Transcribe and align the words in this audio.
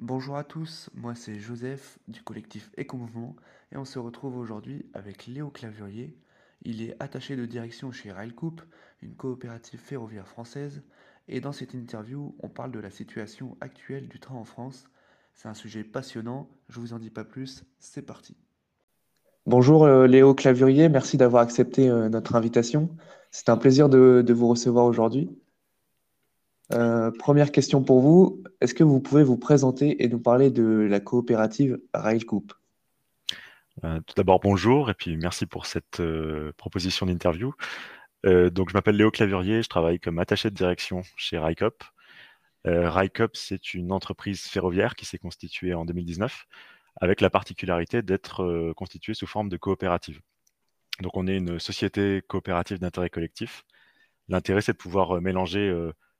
Bonjour 0.00 0.36
à 0.36 0.44
tous, 0.44 0.90
moi 0.94 1.16
c'est 1.16 1.40
Joseph 1.40 1.98
du 2.06 2.22
collectif 2.22 2.70
Éco-Mouvement 2.76 3.34
et 3.72 3.76
on 3.76 3.84
se 3.84 3.98
retrouve 3.98 4.38
aujourd'hui 4.38 4.86
avec 4.94 5.26
Léo 5.26 5.50
Clavurier. 5.50 6.16
Il 6.62 6.82
est 6.82 6.94
attaché 7.00 7.34
de 7.34 7.44
direction 7.46 7.90
chez 7.90 8.12
Railcoup, 8.12 8.62
une 9.02 9.16
coopérative 9.16 9.80
ferroviaire 9.80 10.28
française, 10.28 10.82
et 11.26 11.40
dans 11.40 11.50
cette 11.50 11.74
interview, 11.74 12.36
on 12.38 12.48
parle 12.48 12.70
de 12.70 12.78
la 12.78 12.90
situation 12.90 13.56
actuelle 13.60 14.06
du 14.06 14.20
train 14.20 14.36
en 14.36 14.44
France. 14.44 14.84
C'est 15.34 15.48
un 15.48 15.54
sujet 15.54 15.82
passionnant, 15.82 16.48
je 16.68 16.78
vous 16.78 16.92
en 16.92 17.00
dis 17.00 17.10
pas 17.10 17.24
plus, 17.24 17.64
c'est 17.80 18.06
parti. 18.06 18.36
Bonjour 19.46 19.84
euh, 19.84 20.06
Léo 20.06 20.32
Clavurier, 20.32 20.88
merci 20.88 21.16
d'avoir 21.16 21.42
accepté 21.42 21.88
euh, 21.88 22.08
notre 22.08 22.36
invitation. 22.36 22.88
C'est 23.32 23.48
un 23.48 23.56
plaisir 23.56 23.88
de, 23.88 24.24
vous 24.32 24.46
recevoir 24.46 24.84
aujourd'hui. 24.84 25.28
Euh, 26.72 27.10
première 27.10 27.50
question 27.50 27.82
pour 27.82 28.00
vous, 28.00 28.42
est-ce 28.60 28.74
que 28.74 28.84
vous 28.84 29.00
pouvez 29.00 29.22
vous 29.22 29.38
présenter 29.38 30.02
et 30.04 30.08
nous 30.08 30.20
parler 30.20 30.50
de 30.50 30.86
la 30.88 31.00
coopérative 31.00 31.80
Railcoup 31.94 32.46
euh, 33.84 34.00
tout 34.06 34.14
d'abord, 34.16 34.40
bonjour 34.40 34.90
et 34.90 34.94
puis 34.94 35.16
merci 35.16 35.46
pour 35.46 35.66
cette 35.66 36.00
euh, 36.00 36.52
proposition 36.56 37.06
d'interview. 37.06 37.54
Euh, 38.26 38.50
donc, 38.50 38.70
je 38.70 38.74
m'appelle 38.74 38.96
Léo 38.96 39.10
Clavurier, 39.10 39.62
je 39.62 39.68
travaille 39.68 40.00
comme 40.00 40.18
attaché 40.18 40.50
de 40.50 40.54
direction 40.54 41.02
chez 41.16 41.38
RICOP. 41.38 41.84
RICOP, 42.64 43.34
c'est 43.34 43.72
une 43.72 43.92
entreprise 43.92 44.42
ferroviaire 44.42 44.94
qui 44.94 45.06
s'est 45.06 45.16
constituée 45.18 45.72
en 45.72 45.86
2019 45.86 46.46
avec 47.00 47.20
la 47.20 47.30
particularité 47.30 48.02
d'être 48.02 48.72
constituée 48.76 49.14
sous 49.14 49.26
forme 49.26 49.48
de 49.48 49.56
coopérative. 49.56 50.20
Donc, 51.00 51.16
on 51.16 51.26
est 51.28 51.36
une 51.36 51.58
société 51.58 52.20
coopérative 52.28 52.78
d'intérêt 52.78 53.08
collectif. 53.08 53.64
L'intérêt, 54.28 54.60
c'est 54.60 54.72
de 54.72 54.78
pouvoir 54.78 55.20
mélanger 55.22 55.72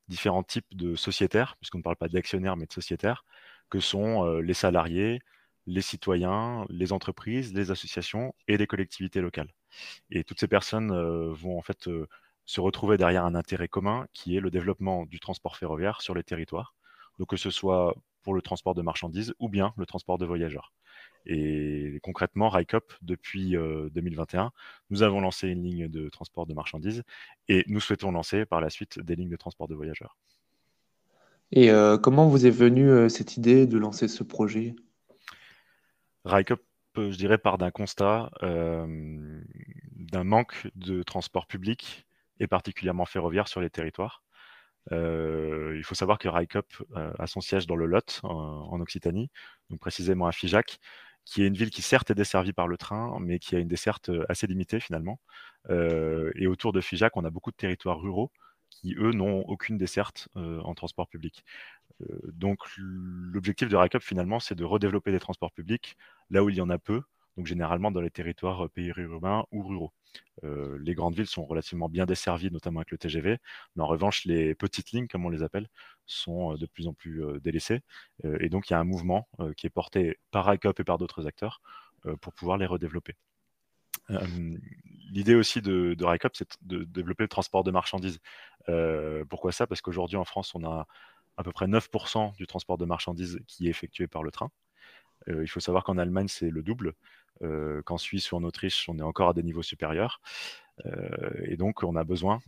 différents 0.09 0.43
types 0.43 0.67
de 0.77 0.95
sociétaires, 0.97 1.57
puisqu'on 1.61 1.79
ne 1.79 1.83
parle 1.83 1.97
pas 1.97 2.09
d'actionnaires, 2.09 2.57
mais 2.57 2.67
de 2.67 2.73
sociétaires, 2.73 3.25
que 3.71 3.81
sont 3.81 4.39
les 4.41 4.55
salariés, 4.55 5.21
les 5.69 5.83
citoyens, 5.83 6.65
les 6.71 6.93
entreprises, 6.93 7.53
les 7.55 7.71
associations 7.71 8.35
et 8.49 8.57
les 8.57 8.67
collectivités 8.67 9.21
locales. 9.21 9.53
Et 10.11 10.25
toutes 10.25 10.41
ces 10.41 10.49
personnes 10.49 10.91
euh, 10.93 11.33
vont 11.33 11.59
en 11.59 11.63
fait 11.63 11.89
euh, 11.89 12.07
se 12.47 12.61
retrouver 12.61 12.97
derrière 12.97 13.25
un 13.27 13.35
intérêt 13.35 13.69
commun 13.69 14.07
qui 14.15 14.37
est 14.37 14.41
le 14.41 14.51
développement 14.51 15.05
du 15.07 15.21
transport 15.21 15.57
ferroviaire 15.57 16.01
sur 16.01 16.15
les 16.15 16.25
territoires. 16.25 16.75
Que 17.29 17.37
ce 17.37 17.51
soit 17.51 17.95
pour 18.23 18.33
le 18.33 18.43
transport 18.43 18.75
de 18.75 18.83
marchandises 18.83 19.35
ou 19.41 19.49
bien 19.49 19.75
le 19.77 19.87
transport 19.87 20.19
de 20.19 20.25
voyageurs. 20.27 20.73
Et 21.27 22.01
concrètement, 22.03 22.49
RICOP, 22.49 22.93
depuis 23.03 23.53
2021, 23.53 24.47
euh, 24.47 24.49
nous 24.91 25.03
avons 25.03 25.21
lancé 25.21 25.49
une 25.49 25.63
ligne 25.63 25.89
de 25.89 26.09
transport 26.09 26.47
de 26.47 26.55
marchandises 26.55 27.03
et 27.49 27.65
nous 27.67 27.81
souhaitons 27.81 28.13
lancer 28.13 28.47
par 28.47 28.61
la 28.61 28.71
suite 28.71 28.99
des 29.01 29.17
lignes 29.17 29.31
de 29.31 29.37
transport 29.37 29.69
de 29.69 29.75
voyageurs. 29.75 30.17
Et 31.51 31.71
comment 32.03 32.29
vous 32.29 32.45
est 32.45 32.51
venue 32.51 33.09
cette 33.09 33.39
idée 33.39 33.67
de 33.67 33.79
lancer 33.79 34.07
ce 34.07 34.23
projet? 34.23 34.77
RICOP, 36.25 36.63
je 36.97 37.17
dirais, 37.17 37.39
part 37.39 37.59
d'un 37.59 37.71
constat 37.71 38.31
euh, 38.43 39.41
d'un 39.93 40.25
manque 40.25 40.69
de 40.75 41.03
transport 41.03 41.47
public 41.47 42.07
et 42.41 42.47
particulièrement 42.47 43.05
ferroviaire 43.05 43.49
sur 43.49 43.61
les 43.61 43.71
territoires. 43.71 44.23
Euh, 44.93 45.75
il 45.77 45.85
faut 45.85 45.95
savoir 45.95 46.19
que 46.19 46.29
RICOP 46.29 46.67
euh, 46.97 47.13
a 47.19 47.27
son 47.27 47.41
siège 47.41 47.67
dans 47.67 47.77
le 47.77 47.87
Lot, 47.87 48.21
en, 48.23 48.81
Occitanie, 48.81 49.31
donc 49.71 49.81
précisément 49.81 50.27
à 50.27 50.33
Figeac, 50.33 50.79
qui 51.29 51.43
est 51.43 51.47
une 51.47 51.55
ville 51.55 51.71
qui 51.71 51.83
certes 51.83 52.11
est 52.11 52.15
desservie 52.15 52.53
par 52.53 52.69
le 52.69 52.77
train, 52.77 53.19
mais 53.21 53.39
qui 53.39 53.55
a 53.57 53.59
une 53.59 53.69
desserte 53.69 54.11
assez 54.29 54.47
limitée 54.47 54.81
finalement. 54.81 55.21
et 55.71 56.47
autour 56.47 56.73
de 56.73 56.81
Figeac, 56.81 57.17
on 57.17 57.25
a 57.25 57.31
beaucoup 57.31 57.51
de 57.51 57.57
territoires 57.57 58.01
ruraux 58.01 58.31
qui, 58.71 58.95
eux, 58.99 59.13
n'ont 59.13 59.41
aucune 59.43 59.79
desserte 59.79 60.29
en 60.37 60.75
transport 60.75 61.09
public. 61.09 61.45
Euh, 62.03 62.21
donc 62.33 62.59
l'objectif 62.77 63.69
de 63.69 63.77
RICOP 63.77 64.03
finalement, 64.03 64.41
c'est 64.41 64.55
de 64.55 64.65
redévelopper 64.65 65.13
des 65.13 65.21
transports 65.21 65.53
publics 65.53 65.97
là 66.31 66.45
où 66.45 66.51
il 66.51 66.57
y 66.57 66.61
en 66.61 66.71
a 66.71 66.79
peu, 66.79 67.03
donc 67.37 67.47
généralement 67.47 67.91
dans 67.91 68.01
les 68.01 68.11
territoires 68.11 68.67
euh, 68.67 68.69
périurbains 68.69 69.45
ou 69.53 69.67
ruraux. 69.67 69.93
Euh, 70.45 70.79
les 70.81 70.95
grandes 70.95 71.15
villes 71.15 71.27
sont 71.27 71.45
relativement 71.45 71.89
bien 71.89 72.07
desservies, 72.07 72.51
notamment 72.51 72.81
avec 72.81 72.91
le 72.91 72.99
TGV, 72.99 73.39
mais 73.77 73.83
en 73.83 73.87
revanche, 73.87 74.25
les 74.25 74.55
petites 74.55 74.93
lignes, 74.93 75.09
comme 75.09 75.27
on 75.27 75.31
les 75.31 75.43
appelle, 75.43 75.69
sont 76.07 76.55
de 76.55 76.67
plus 76.67 76.87
en 76.87 76.95
plus 76.95 77.23
délaissées. 77.43 77.81
et 78.25 78.49
donc, 78.49 78.71
il 78.71 78.73
y 78.73 78.77
a 78.77 78.81
un 78.81 78.85
mouvement 78.85 79.29
qui 79.57 79.67
est 79.67 79.71
porté 79.71 80.19
par 80.31 80.47
RICOP 80.47 80.81
et 80.81 80.85
par 80.85 80.99
d'autres 80.99 81.27
acteurs 81.27 81.61
pour 82.21 82.33
pouvoir 82.33 82.57
les 82.57 82.67
redévelopper. 82.67 83.15
L'idée 85.11 85.35
aussi 85.35 85.61
de, 85.61 85.95
de 85.95 86.05
RICOP, 86.05 86.37
c'est 86.37 86.57
de 86.63 86.85
développer 86.85 87.25
le 87.25 87.29
transport 87.29 87.65
de 87.65 87.71
marchandises. 87.71 88.21
pourquoi 89.29 89.53
ça? 89.53 89.67
Parce 89.67 89.81
qu'aujourd'hui, 89.81 90.17
en 90.17 90.25
France, 90.25 90.55
on 90.55 90.65
a 90.65 90.87
à 91.37 91.43
peu 91.45 91.53
près 91.53 91.67
9% 91.67 92.35
du 92.37 92.47
transport 92.47 92.79
de 92.79 92.85
marchandises 92.85 93.41
qui 93.47 93.67
est 93.67 93.71
effectué 93.71 94.07
par 94.07 94.23
le 94.23 94.31
train. 94.31 94.51
Euh, 95.29 95.43
il 95.43 95.49
faut 95.49 95.61
savoir 95.61 95.85
qu'en 95.85 95.99
Allemagne, 95.99 96.29
c'est 96.29 96.51
le 96.51 96.63
double, 96.63 96.95
euh, 97.43 97.83
qu'en 97.83 97.99
Suisse 97.99 98.33
ou 98.33 98.37
en 98.37 98.45
Autriche, 98.45 98.89
on 98.89 98.99
est 98.99 99.03
encore 99.03 99.31
à 99.31 99.35
des 99.35 99.43
niveaux 99.43 99.63
supérieurs. 99.63 100.21
Euh, 100.87 101.09
et 101.45 101.57
donc, 101.57 101.83
on 101.83 101.97
a 101.97 102.05
besoin 102.05 102.41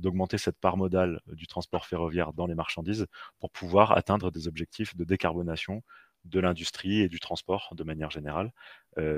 d'augmenter 0.00 0.38
cette 0.38 0.58
part 0.58 0.76
modale 0.76 1.20
du 1.32 1.46
transport 1.46 1.86
ferroviaire 1.86 2.32
dans 2.32 2.46
les 2.46 2.54
marchandises 2.54 3.06
pour 3.38 3.50
pouvoir 3.50 3.92
atteindre 3.92 4.30
des 4.30 4.48
objectifs 4.48 4.96
de 4.96 5.04
décarbonation 5.04 5.82
de 6.26 6.40
l'industrie 6.40 7.00
et 7.00 7.08
du 7.08 7.18
transport 7.18 7.72
de 7.74 7.84
manière 7.84 8.10
générale, 8.10 8.52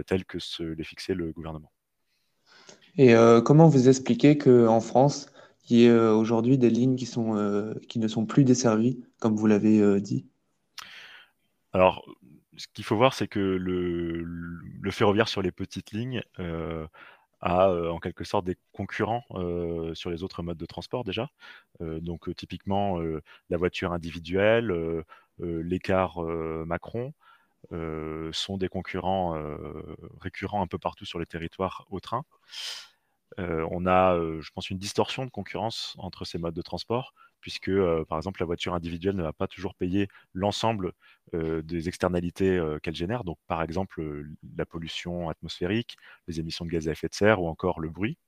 tels 0.06 0.24
que 0.24 0.38
se 0.38 0.62
les 0.62 0.84
fixait 0.84 1.14
le 1.14 1.32
gouvernement. 1.32 1.72
Et 2.98 3.14
comment 3.44 3.68
vous 3.68 3.88
expliquez 3.88 4.36
qu'en 4.36 4.80
France, 4.80 5.32
il 5.68 5.76
y 5.76 5.84
ait 5.84 5.90
euh, 5.90 6.14
aujourd'hui 6.14 6.58
des 6.58 6.70
lignes 6.70 6.96
qui, 6.96 7.06
sont, 7.06 7.36
euh, 7.36 7.74
qui 7.88 7.98
ne 7.98 8.08
sont 8.08 8.26
plus 8.26 8.44
desservies, 8.44 9.00
comme 9.20 9.36
vous 9.36 9.46
l'avez 9.46 10.00
dit? 10.00 10.26
Alors, 11.72 12.04
ce 12.56 12.66
qu'il 12.74 12.84
faut 12.84 12.96
voir, 12.96 13.14
c'est 13.14 13.28
que 13.28 13.40
le, 13.40 14.22
le, 14.24 14.90
ferroviaire 14.90 15.28
sur 15.28 15.42
les 15.42 15.52
petites 15.52 15.92
lignes 15.92 16.22
a 17.40 17.70
en 17.90 17.98
quelque 17.98 18.24
sorte 18.24 18.44
des 18.44 18.56
concurrents 18.72 19.24
sur 19.94 20.10
les 20.10 20.22
autres 20.22 20.42
modes 20.42 20.58
de 20.58 20.66
transport 20.66 21.04
déjà. 21.04 21.30
donc 21.80 22.34
typiquement 22.36 23.00
la 23.50 23.56
voiture 23.56 23.92
individuelle, 23.92 24.72
l'écart 25.38 26.20
Macron 26.20 27.12
sont 27.70 28.56
des 28.58 28.68
concurrents 28.68 29.36
récurrents 30.20 30.62
un 30.62 30.66
peu 30.66 30.78
partout 30.78 31.04
sur 31.04 31.18
les 31.18 31.26
territoires 31.26 31.86
au 31.90 32.00
train. 32.00 32.24
Euh, 33.38 33.66
on 33.70 33.86
a, 33.86 34.14
euh, 34.16 34.40
je 34.40 34.50
pense, 34.52 34.70
une 34.70 34.78
distorsion 34.78 35.24
de 35.24 35.30
concurrence 35.30 35.94
entre 35.98 36.24
ces 36.24 36.38
modes 36.38 36.54
de 36.54 36.62
transport, 36.62 37.14
puisque, 37.40 37.68
euh, 37.68 38.04
par 38.04 38.18
exemple, 38.18 38.40
la 38.40 38.46
voiture 38.46 38.74
individuelle 38.74 39.16
ne 39.16 39.22
va 39.22 39.32
pas 39.32 39.46
toujours 39.46 39.74
payer 39.74 40.08
l'ensemble 40.34 40.92
des 41.32 41.88
externalités 41.88 42.60
qu'elle 42.82 42.94
génère, 42.94 43.24
donc 43.24 43.38
par 43.46 43.62
exemple 43.62 44.24
la 44.56 44.66
pollution 44.66 45.30
atmosphérique, 45.30 45.96
les 46.28 46.40
émissions 46.40 46.66
de 46.66 46.70
gaz 46.70 46.88
à 46.88 46.92
effet 46.92 47.08
de 47.08 47.14
serre 47.14 47.40
ou 47.40 47.48
encore 47.48 47.80
le 47.80 47.88
bruit, 47.88 48.18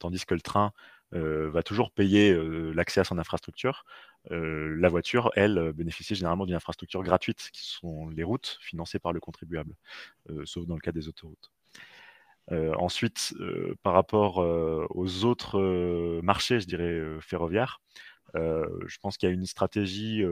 tandis 0.00 0.24
que 0.24 0.34
le 0.34 0.40
train 0.40 0.72
va 1.12 1.62
toujours 1.62 1.90
payer 1.90 2.34
l'accès 2.72 3.00
à 3.00 3.04
son 3.04 3.18
infrastructure. 3.18 3.84
la 4.30 4.88
voiture, 4.88 5.30
elle, 5.36 5.72
bénéficie 5.74 6.14
généralement 6.14 6.46
d'une 6.46 6.56
infrastructure 6.56 7.02
gratuite, 7.02 7.50
qui 7.52 7.64
sont 7.66 8.08
les 8.08 8.24
routes 8.24 8.58
financées 8.62 8.98
par 8.98 9.12
le 9.12 9.20
contribuable, 9.20 9.74
sauf 10.44 10.66
dans 10.66 10.76
le 10.76 10.80
cas 10.80 10.92
des 10.92 11.08
autoroutes. 11.08 11.53
Euh, 12.52 12.74
ensuite, 12.74 13.34
euh, 13.40 13.74
par 13.82 13.94
rapport 13.94 14.42
euh, 14.42 14.86
aux 14.90 15.24
autres 15.24 16.20
marchés, 16.22 16.60
je 16.60 16.66
dirais, 16.66 17.00
ferroviaires, 17.20 17.80
je 18.34 18.98
pense 19.00 19.16
qu'il 19.16 19.28
y 19.28 19.32
a 19.32 19.34
une 19.34 19.46
stratégie 19.46 20.22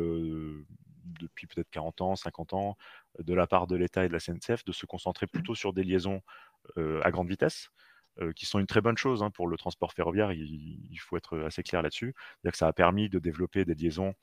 depuis 1.20 1.46
peut-être 1.46 1.70
40 1.70 2.00
ans, 2.00 2.16
50 2.16 2.52
ans, 2.52 2.76
de 3.20 3.32
la 3.34 3.46
part 3.46 3.66
de 3.68 3.76
l'État 3.76 4.04
et 4.04 4.08
de 4.08 4.12
la 4.12 4.18
CNCF 4.18 4.64
de 4.64 4.72
se 4.72 4.86
concentrer 4.86 5.26
plutôt 5.26 5.54
sur 5.54 5.72
des 5.72 5.84
liaisons 5.84 6.20
à 6.76 7.10
grande 7.12 7.28
vitesse, 7.28 7.68
qui 8.34 8.44
sont 8.44 8.58
une 8.58 8.66
très 8.66 8.80
bonne 8.80 8.96
chose 8.96 9.22
hein, 9.22 9.30
pour 9.30 9.46
le 9.46 9.56
transport 9.56 9.92
ferroviaire. 9.92 10.32
Il, 10.32 10.98
faut 10.98 11.16
être 11.16 11.38
assez 11.42 11.62
clair 11.62 11.82
là-dessus. 11.82 12.12
C'est-à-dire 12.16 12.52
que 12.52 12.58
ça 12.58 12.66
a 12.66 12.72
permis 12.72 13.08
de 13.08 13.20
développer 13.20 13.64
des 13.64 13.74
liaisons 13.74 14.14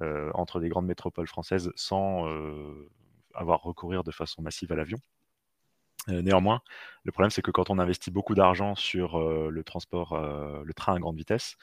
entre 0.00 0.60
des 0.60 0.68
grandes 0.68 0.86
métropoles 0.86 1.26
françaises 1.26 1.72
sans 1.74 2.28
avoir 3.34 3.62
recourir 3.62 4.04
de 4.04 4.12
façon 4.12 4.42
massive 4.42 4.70
à 4.70 4.76
l'avion. 4.76 4.98
Euh, 6.08 6.22
néanmoins, 6.22 6.60
le 7.04 7.12
problème, 7.12 7.30
c'est 7.30 7.42
que 7.42 7.50
quand 7.50 7.70
on 7.70 7.78
investit 7.78 8.10
beaucoup 8.10 8.34
d'argent 8.34 8.74
sur 8.74 9.16
euh, 9.16 9.50
le 9.50 9.64
transport, 9.64 10.12
euh, 10.12 10.62
le 10.64 10.74
train 10.74 10.94
à 10.94 10.98
grande 10.98 11.16
vitesse, 11.16 11.56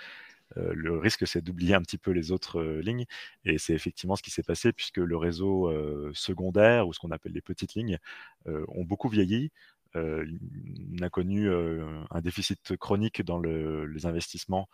le 0.57 0.97
risque, 0.97 1.25
c'est 1.25 1.41
d'oublier 1.41 1.75
un 1.75 1.81
petit 1.81 1.97
peu 1.97 2.11
les 2.11 2.33
autres 2.33 2.61
lignes. 2.61 3.05
Et 3.45 3.57
c'est 3.57 3.73
effectivement 3.73 4.17
ce 4.17 4.21
qui 4.21 4.31
s'est 4.31 4.43
passé 4.43 4.73
puisque 4.73 4.97
le 4.97 5.15
réseau 5.15 5.71
secondaire, 6.13 6.89
ou 6.89 6.93
ce 6.93 6.99
qu'on 6.99 7.11
appelle 7.11 7.31
les 7.31 7.39
petites 7.41 7.73
lignes, 7.73 7.99
ont 8.47 8.83
beaucoup 8.83 9.07
vieilli. 9.07 9.49
a 9.95 11.09
connu 11.09 11.49
un 11.49 12.19
déficit 12.19 12.75
chronique 12.75 13.23
dans 13.23 13.39
les 13.39 14.05
investissements 14.05 14.67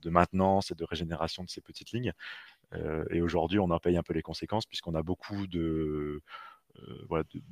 de 0.00 0.08
maintenance 0.08 0.70
et 0.70 0.76
de 0.76 0.84
régénération 0.84 1.42
de 1.42 1.50
ces 1.50 1.62
petites 1.62 1.90
lignes. 1.90 2.12
et 3.10 3.20
aujourd'hui, 3.22 3.58
on 3.58 3.72
en 3.72 3.80
paye 3.80 3.96
un 3.96 4.04
peu 4.04 4.14
les 4.14 4.22
conséquences 4.22 4.66
puisqu'on 4.66 4.94
a 4.94 5.02
beaucoup 5.02 5.48
de, 5.48 6.22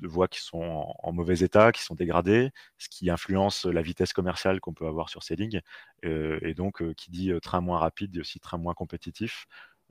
voies 0.02 0.28
qui 0.28 0.40
sont 0.40 0.94
en, 1.02 1.12
mauvais 1.12 1.40
état, 1.40 1.72
qui 1.72 1.82
sont 1.82 1.94
dégradées, 1.94 2.50
ce 2.78 2.88
qui 2.88 3.10
influence 3.10 3.66
la 3.66 3.82
vitesse 3.82 4.12
commerciale 4.12 4.60
qu'on 4.60 4.72
peut 4.72 4.86
avoir 4.86 5.08
sur 5.08 5.22
ces 5.22 5.36
lignes. 5.36 5.60
et 6.02 6.54
donc, 6.54 6.82
qui 6.94 7.10
dit 7.10 7.32
train 7.42 7.60
moins 7.60 7.78
rapide, 7.78 8.10
dit 8.10 8.20
aussi 8.20 8.40
train 8.40 8.58
moins 8.58 8.74
compétitif. 8.74 9.46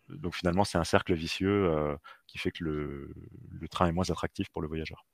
Donc 0.10 0.36
finalement, 0.36 0.64
c'est 0.64 0.78
un 0.78 0.84
cercle 0.84 1.14
vicieux 1.14 1.72
qui 2.28 2.38
fait 2.38 2.52
que 2.52 2.64
le, 2.64 3.14
train 3.70 3.88
est 3.88 3.92
moins 3.92 4.10
attractif 4.10 4.50
pour 4.50 4.62
le 4.62 4.68
voyageur. 4.68 5.06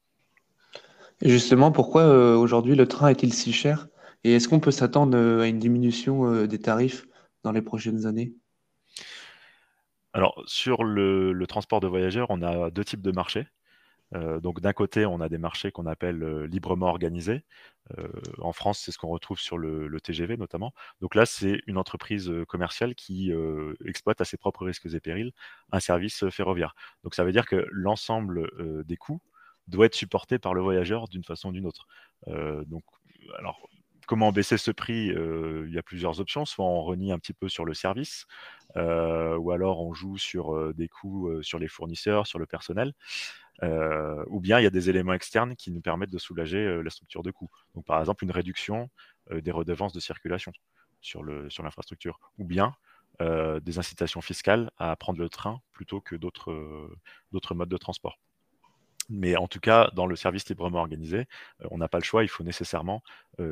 Et 1.21 1.29
justement, 1.29 1.71
pourquoi 1.71 2.37
aujourd'hui 2.37 2.75
le 2.75 2.87
train 2.87 3.09
est-il 3.09 3.33
si 3.33 3.53
cher? 3.53 3.87
Et 4.23 4.33
est-ce 4.33 4.47
qu'on 4.47 4.59
peut 4.59 4.71
s'attendre 4.71 5.17
à 5.17 5.47
une 5.47 5.59
diminution 5.59 6.45
des 6.45 6.59
tarifs 6.59 7.05
dans 7.43 7.51
les 7.51 7.61
prochaines 7.61 8.05
années? 8.05 8.33
Alors, 10.15 10.41
sur 10.47 10.85
le, 10.85 11.45
transport 11.45 11.81
de 11.81 11.87
voyageurs, 11.87 12.27
on 12.29 12.41
a 12.41 12.71
deux 12.71 12.85
types 12.85 13.01
de 13.01 13.11
marchés. 13.11 13.47
Euh, 14.13 14.39
donc 14.39 14.61
d'un 14.61 14.73
côté, 14.73 15.05
on 15.05 15.19
a 15.21 15.29
des 15.29 15.37
marchés 15.37 15.71
qu'on 15.71 15.85
appelle 15.85 16.23
euh, 16.23 16.47
librement 16.47 16.87
organisés. 16.87 17.43
Euh, 17.97 18.07
en 18.39 18.53
France, 18.53 18.79
c'est 18.79 18.91
ce 18.91 18.97
qu'on 18.97 19.09
retrouve 19.09 19.39
sur 19.39 19.57
le, 19.57 19.99
TGV 19.99 20.37
notamment. 20.37 20.73
Donc 21.01 21.15
là, 21.15 21.25
c'est 21.25 21.59
une 21.67 21.77
entreprise 21.77 22.31
commerciale 22.47 22.95
qui 22.95 23.31
exploite 23.85 24.21
à 24.21 24.25
ses 24.25 24.37
propres 24.37 24.65
risques 24.65 24.85
et 24.85 24.99
périls 24.99 25.31
un 25.71 25.79
service 25.79 26.29
ferroviaire. 26.29 26.75
Donc 27.03 27.15
ça 27.15 27.23
veut 27.23 27.31
dire 27.31 27.45
que 27.45 27.65
l'ensemble 27.71 28.49
des 28.85 28.97
coûts 28.97 29.21
doit 29.67 29.87
être 29.87 29.95
supporté 29.95 30.37
par 30.37 30.53
le 30.53 30.61
voyageur 30.61 31.07
d'une 31.07 31.23
façon 31.23 31.49
ou 31.49 31.51
d'une 31.53 31.65
autre. 31.65 31.87
donc, 32.27 32.83
alors, 33.39 33.67
comment 34.05 34.31
baisser 34.31 34.57
ce 34.57 34.69
prix 34.69 35.07
Il 35.07 35.73
y 35.73 35.77
a 35.79 35.83
plusieurs 35.83 36.19
options. 36.19 36.45
Soit 36.45 36.65
on 36.65 36.83
renie 36.83 37.11
un 37.11 37.17
petit 37.19 37.33
peu 37.33 37.49
sur 37.49 37.65
le 37.65 37.73
service, 37.73 38.27
ou 38.75 39.51
alors 39.51 39.81
on 39.81 39.93
joue 39.93 40.17
sur 40.17 40.73
des 40.73 40.89
coûts 40.89 41.41
sur 41.41 41.57
les 41.57 41.67
fournisseurs, 41.67 42.27
sur 42.27 42.37
le 42.37 42.45
personnel. 42.45 42.93
Euh, 43.63 44.23
ou 44.27 44.39
bien 44.39 44.59
il 44.59 44.63
y 44.63 44.67
a 44.67 44.71
des 44.71 44.89
éléments 44.89 45.13
externes 45.13 45.55
qui 45.55 45.71
nous 45.71 45.81
permettent 45.81 46.11
de 46.11 46.17
soulager 46.17 46.57
euh, 46.57 46.81
la 46.81 46.89
structure 46.89 47.23
de 47.23 47.31
coût. 47.31 47.49
Donc, 47.73 47.85
par 47.85 47.99
exemple, 47.99 48.23
une 48.23 48.31
réduction 48.31 48.89
euh, 49.31 49.41
des 49.41 49.51
redevances 49.51 49.93
de 49.93 49.99
circulation 49.99 50.51
sur 51.01 51.23
l'infrastructure, 51.23 52.19
ou 52.39 52.45
bien 52.45 52.73
des 53.19 53.77
incitations 53.77 54.21
fiscales 54.21 54.71
à 54.77 54.95
prendre 54.95 55.19
le 55.19 55.29
train 55.29 55.61
plutôt 55.71 56.01
que 56.01 56.15
d'autres 56.15 57.53
modes 57.53 57.69
de 57.69 57.77
transport. 57.77 58.17
Mais 59.07 59.37
en 59.37 59.47
tout 59.47 59.59
cas, 59.59 59.91
dans 59.95 60.07
le 60.07 60.15
service 60.15 60.49
librement 60.49 60.79
organisé, 60.79 61.27
on 61.69 61.77
n'a 61.77 61.87
pas 61.87 61.99
le 61.99 62.03
choix, 62.03 62.23
il 62.23 62.27
faut 62.27 62.43
nécessairement 62.43 63.03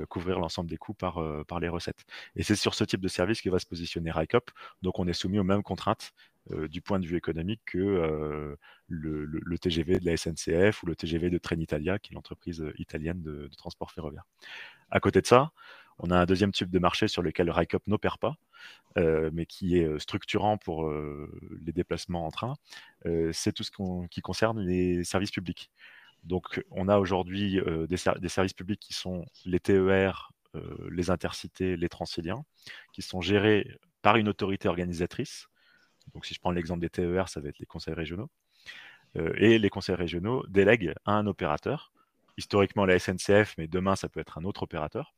couvrir 0.09 0.39
l'ensemble 0.39 0.67
des 0.67 0.77
coûts 0.77 0.95
par, 0.95 1.21
par 1.47 1.59
les 1.59 1.69
recettes. 1.69 2.05
Et 2.35 2.41
c'est 2.41 2.55
sur 2.55 2.73
ce 2.73 2.83
type 2.83 3.01
de 3.01 3.07
service 3.07 3.39
que 3.39 3.51
va 3.51 3.59
se 3.59 3.67
positionner 3.67 4.09
RICOP. 4.09 4.49
Donc 4.81 4.97
on 4.97 5.07
est 5.07 5.13
soumis 5.13 5.37
aux 5.37 5.43
mêmes 5.43 5.63
contraintes 5.63 6.11
euh, 6.51 6.67
du 6.67 6.81
point 6.81 6.99
de 6.99 7.05
vue 7.05 7.15
économique 7.15 7.61
que 7.65 7.77
euh, 7.77 8.57
le, 8.89 9.57
TGV 9.57 9.99
de 9.99 10.05
la 10.05 10.17
SNCF 10.17 10.83
ou 10.83 10.87
le 10.87 10.95
TGV 10.95 11.29
de 11.29 11.37
Trenitalia, 11.37 11.99
qui 11.99 12.11
est 12.11 12.15
l'entreprise 12.15 12.61
euh, 12.61 12.73
italienne 12.77 13.21
de, 13.21 13.49
transport 13.57 13.91
ferroviaire. 13.91 14.25
À 14.91 14.99
côté 14.99 15.21
de 15.21 15.27
ça, 15.27 15.51
on 15.99 16.11
a 16.11 16.17
un 16.17 16.25
deuxième 16.25 16.51
type 16.51 16.69
de 16.69 16.79
marché 16.79 17.07
sur 17.07 17.21
lequel 17.21 17.49
RICOP 17.49 17.87
n'opère 17.87 18.17
pas, 18.17 18.35
mais 18.97 19.45
qui 19.45 19.77
est 19.77 19.99
structurant 19.99 20.57
pour 20.57 20.91
les 20.91 21.71
déplacements 21.71 22.25
en 22.25 22.31
train. 22.31 22.55
c'est 23.31 23.53
tout 23.53 23.63
ce 23.63 23.71
qui 24.07 24.21
concerne 24.21 24.59
les 24.59 25.03
services 25.03 25.29
publics. 25.29 25.69
Donc, 26.23 26.63
on 26.71 26.89
a 26.89 26.97
aujourd'hui 26.97 27.61
des, 27.87 27.97
des, 28.19 28.29
services 28.29 28.53
publics 28.53 28.79
qui 28.79 28.93
sont 28.93 29.23
les 29.45 29.59
TER, 29.59 30.31
les 30.89 31.11
intercités, 31.11 31.77
les 31.77 31.89
transiliens, 31.89 32.43
qui 32.91 33.03
sont 33.03 33.21
gérés 33.21 33.67
par 34.01 34.17
une 34.17 34.29
autorité 34.29 34.67
organisatrice 34.67 35.47
donc, 36.13 36.25
si 36.25 36.33
je 36.33 36.39
prends 36.39 36.51
l'exemple 36.51 36.81
des 36.81 36.89
TER, 36.89 37.29
ça 37.29 37.39
va 37.39 37.49
être 37.49 37.59
les 37.59 37.65
conseils 37.65 37.93
régionaux. 37.93 38.29
Euh, 39.17 39.33
et 39.37 39.59
les 39.59 39.69
conseils 39.69 39.95
régionaux 39.95 40.45
délèguent 40.47 40.93
à 41.05 41.13
un 41.13 41.27
opérateur, 41.27 41.91
historiquement 42.37 42.85
la 42.85 42.97
SNCF, 42.99 43.55
mais 43.57 43.67
demain, 43.67 43.95
ça 43.95 44.09
peut 44.09 44.19
être 44.19 44.37
un 44.37 44.43
autre 44.43 44.63
opérateur, 44.63 45.13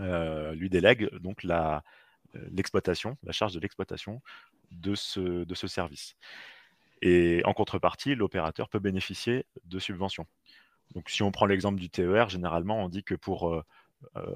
euh, 0.00 0.54
lui 0.54 0.68
délègue 0.68 1.08
donc 1.16 1.44
euh, 1.44 1.80
l'exploitation, 2.50 3.16
la, 3.22 3.32
charge 3.32 3.54
de 3.54 3.60
l'exploitation 3.60 4.20
de 4.70 4.94
ce, 4.94 5.44
de 5.44 5.54
ce 5.54 5.66
service. 5.66 6.16
Et 7.02 7.42
en 7.44 7.52
contrepartie, 7.52 8.14
l'opérateur 8.14 8.68
peut 8.68 8.78
bénéficier 8.78 9.46
de 9.64 9.78
subventions. 9.78 10.26
Donc, 10.94 11.10
si 11.10 11.22
on 11.22 11.30
prend 11.30 11.46
l'exemple 11.46 11.80
du 11.80 11.90
TER, 11.90 12.28
généralement, 12.28 12.82
on 12.84 12.88
dit 12.88 13.02
que 13.02 13.14
pour 13.14 13.62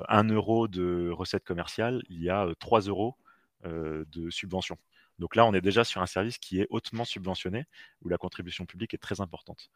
1 0.09 0.25
euro 0.31 0.69
de 0.69 1.11
recette 1.11 1.45
commerciale, 1.45 2.03
il 2.09 2.23
y 2.23 2.29
a 2.29 2.47
3 2.59 2.81
euros 2.83 3.17
de 3.65 4.31
subvention. 4.31 4.79
Donc 5.21 5.37
là, 5.37 5.45
on 5.47 5.53
est 5.53 5.61
déjà 5.61 5.85
sur 5.85 6.01
un 6.01 6.07
service 6.07 6.39
qui 6.39 6.61
est 6.61 6.67
hautement 6.71 7.05
subventionné, 7.05 7.67
où 8.03 8.09
la 8.09 8.17
contribution 8.17 8.65
publique 8.65 8.95
est 8.95 8.99
très 8.99 9.21
importante. 9.21 9.71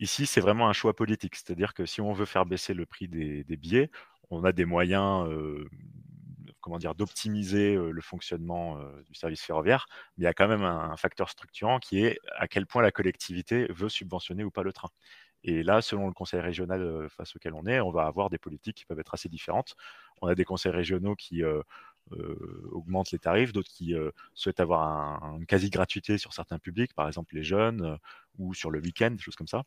Ici, 0.00 0.26
c'est 0.26 0.40
vraiment 0.40 0.68
un 0.68 0.72
choix 0.72 0.94
politique, 0.94 1.34
c'est-à-dire 1.34 1.74
que 1.74 1.86
si 1.86 2.00
on 2.00 2.12
veut 2.12 2.26
faire 2.26 2.46
baisser 2.46 2.74
le 2.74 2.86
prix 2.86 3.08
des, 3.08 3.44
billets, 3.56 3.90
on 4.30 4.44
a 4.44 4.52
des 4.52 4.66
moyens 4.66 5.28
euh, 5.28 5.68
d'optimiser 6.96 7.74
euh, 7.74 7.90
le 7.90 8.00
fonctionnement 8.00 8.78
euh, 8.78 9.02
du 9.02 9.14
service 9.14 9.42
ferroviaire, 9.42 9.86
mais 10.16 10.22
il 10.22 10.24
y 10.24 10.28
a 10.28 10.34
quand 10.34 10.48
même 10.48 10.62
un, 10.62 10.96
facteur 10.96 11.30
structurant 11.30 11.78
qui 11.78 12.04
est 12.04 12.18
à 12.36 12.46
quel 12.46 12.66
point 12.66 12.82
la 12.82 12.92
collectivité 12.92 13.66
veut 13.70 13.88
subventionner 13.88 14.44
ou 14.44 14.50
pas 14.50 14.62
le 14.62 14.72
train. 14.72 14.90
Et 15.42 15.62
là, 15.62 15.80
selon 15.80 16.06
le 16.06 16.12
conseil 16.12 16.40
régional 16.40 17.08
face 17.08 17.34
auquel 17.34 17.54
on 17.54 17.64
est, 17.66 17.80
on 17.80 17.90
va 17.90 18.04
avoir 18.04 18.28
des 18.28 18.38
politiques 18.38 18.76
qui 18.76 18.84
peuvent 18.84 19.00
être 19.00 19.14
assez 19.14 19.28
différentes. 19.28 19.74
On 20.20 20.28
a 20.28 20.34
des 20.34 20.44
conseils 20.44 20.72
régionaux 20.72 21.16
qui 21.16 21.42
euh, 21.42 21.62
augmentent 22.72 23.12
les 23.12 23.18
tarifs, 23.18 23.52
d'autres 23.52 23.70
qui 23.70 23.94
euh, 23.94 24.10
souhaitent 24.34 24.60
avoir 24.60 25.36
une 25.36 25.46
quasi-gratuité 25.46 26.18
sur 26.18 26.32
certains 26.32 26.58
publics, 26.58 26.94
par 26.94 27.06
exemple 27.06 27.34
les 27.34 27.42
jeunes, 27.42 27.82
euh, 27.82 27.96
ou 28.38 28.54
sur 28.54 28.70
le 28.70 28.80
week-end, 28.80 29.10
des 29.10 29.22
choses 29.22 29.36
comme 29.36 29.48
ça. 29.48 29.64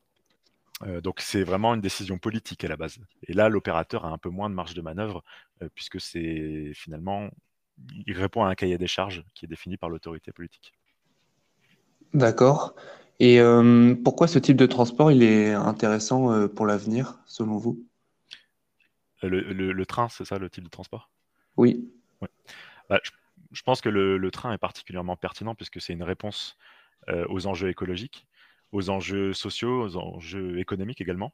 donc 1.01 1.19
c'est 1.21 1.43
vraiment 1.43 1.73
une 1.73 1.81
décision 1.81 2.17
politique 2.17 2.63
à 2.63 2.67
la 2.67 2.75
base. 2.75 2.97
Et 3.27 3.33
là, 3.33 3.49
l'opérateur 3.49 4.05
a 4.05 4.09
un 4.09 4.17
peu 4.17 4.29
moins 4.29 4.49
de 4.49 4.55
marge 4.55 4.73
de 4.73 4.81
manœuvre, 4.81 5.23
puisque 5.75 6.01
c'est 6.01 6.71
finalement, 6.73 7.29
il 8.07 8.17
répond 8.17 8.43
à 8.43 8.49
un 8.49 8.55
cahier 8.55 8.77
des 8.77 8.87
charges 8.87 9.23
qui 9.33 9.45
est 9.45 9.47
défini 9.47 9.77
par 9.77 9.89
l'autorité 9.89 10.31
politique. 10.31 10.73
D'accord. 12.13 12.75
Et 13.19 13.39
pourquoi 14.03 14.27
ce 14.27 14.39
type 14.39 14.57
de 14.57 14.65
transport 14.65 15.11
il 15.11 15.23
est 15.23 15.53
intéressant 15.53 16.47
pour 16.49 16.65
l'avenir, 16.65 17.19
selon 17.25 17.57
vous? 17.57 17.85
Le, 19.21 19.85
train, 19.85 20.09
c'est 20.09 20.25
ça 20.25 20.37
le 20.37 20.49
type 20.49 20.63
de 20.63 20.69
transport? 20.69 21.09
Oui. 21.57 21.89
Bah, 22.89 22.99
je, 23.51 23.61
pense 23.63 23.81
que 23.81 23.89
le, 23.89 24.31
train 24.31 24.53
est 24.53 24.57
particulièrement 24.57 25.15
pertinent 25.15 25.55
puisque 25.55 25.81
c'est 25.81 25.93
une 25.93 26.03
réponse 26.03 26.57
euh, 27.09 27.25
aux 27.29 27.47
enjeux 27.47 27.69
écologiques, 27.69 28.27
aux 28.71 28.89
enjeux 28.89 29.33
sociaux, 29.33 29.83
aux 29.83 29.97
enjeux 29.97 30.59
économiques 30.59 31.01
également. 31.01 31.33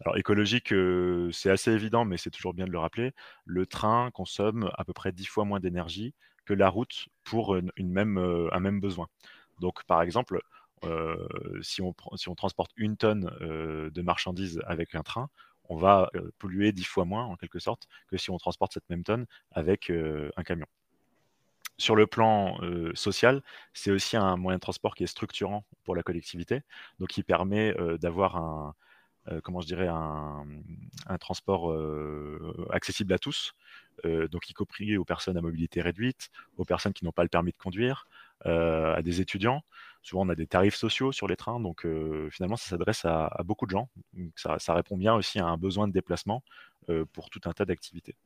Alors 0.00 0.16
écologique, 0.16 0.72
euh, 0.72 1.30
c'est 1.32 1.50
assez 1.50 1.70
évident, 1.72 2.04
mais 2.04 2.16
c'est 2.16 2.30
toujours 2.30 2.54
bien 2.54 2.66
de 2.66 2.72
le 2.72 2.78
rappeler. 2.78 3.12
Le 3.44 3.66
train 3.66 4.10
consomme 4.12 4.70
à 4.74 4.84
peu 4.84 4.92
près 4.92 5.12
10 5.12 5.26
fois 5.26 5.44
moins 5.44 5.60
d'énergie 5.60 6.14
que 6.44 6.54
la 6.54 6.68
route 6.68 7.08
pour 7.24 7.56
une, 7.56 7.72
même, 7.92 8.18
euh, 8.18 8.48
un 8.52 8.60
même 8.60 8.80
besoin. 8.80 9.08
Donc 9.60 9.84
par 9.84 10.02
exemple, 10.02 10.40
si, 11.60 11.80
on, 11.80 11.94
si, 12.16 12.28
on, 12.28 12.34
transporte 12.34 12.72
une 12.76 12.96
tonne 12.96 13.30
de 13.40 14.02
marchandises 14.02 14.60
avec 14.66 14.96
un 14.96 15.04
train, 15.04 15.30
on 15.68 15.76
va 15.76 16.10
polluer 16.38 16.72
dix 16.72 16.84
fois 16.84 17.04
moins 17.04 17.24
en 17.24 17.36
quelque 17.36 17.58
sorte 17.58 17.88
que 18.08 18.16
si 18.16 18.30
on 18.30 18.38
transporte 18.38 18.72
cette 18.72 18.88
même 18.90 19.04
tonne 19.04 19.26
avec 19.50 19.90
un 19.90 20.42
camion. 20.42 20.66
Sur 21.78 21.96
le 21.96 22.06
plan 22.06 22.58
social, 22.94 23.42
c'est 23.72 23.90
aussi 23.90 24.16
un 24.16 24.36
moyen 24.36 24.58
de 24.58 24.60
transport 24.60 24.94
qui 24.94 25.04
est 25.04 25.08
structurant 25.08 25.64
pour 25.84 25.96
la 25.96 26.02
collectivité, 26.02 26.60
donc 26.98 27.08
qui 27.08 27.22
permet 27.22 27.74
d'avoir 27.98 28.36
un, 28.36 28.74
comment 29.42 29.60
je 29.60 29.66
dirais, 29.66 29.88
un, 29.88 30.44
transport 31.20 31.72
accessible 32.70 33.12
à 33.12 33.18
tous, 33.18 33.54
donc 34.04 34.50
y 34.50 34.52
compris 34.52 34.96
aux 34.96 35.04
personnes 35.04 35.36
à 35.36 35.40
mobilité 35.40 35.80
réduite, 35.80 36.30
aux 36.56 36.64
personnes 36.64 36.92
qui 36.92 37.04
n'ont 37.04 37.12
pas 37.12 37.22
le 37.22 37.28
permis 37.28 37.52
de 37.52 37.56
conduire, 37.56 38.06
à 38.44 39.02
des 39.02 39.20
étudiants. 39.20 39.62
Souvent, 40.02 40.26
on 40.26 40.28
a 40.28 40.34
des 40.34 40.48
tarifs 40.48 40.74
sociaux 40.74 41.12
sur 41.12 41.28
les 41.28 41.36
trains, 41.36 41.60
donc 41.60 41.86
euh, 41.86 42.28
finalement, 42.30 42.56
ça 42.56 42.70
s'adresse 42.70 43.04
à, 43.04 43.30
beaucoup 43.44 43.66
de 43.66 43.70
gens. 43.70 43.88
ça, 44.34 44.74
répond 44.74 44.96
bien 44.96 45.14
aussi 45.14 45.38
à 45.38 45.46
un 45.46 45.56
besoin 45.56 45.86
de 45.86 45.92
déplacement 45.92 46.42
euh, 46.90 47.04
pour 47.12 47.30
tout 47.30 47.40
un 47.44 47.52
tas 47.52 47.64
d'activités. 47.64 48.16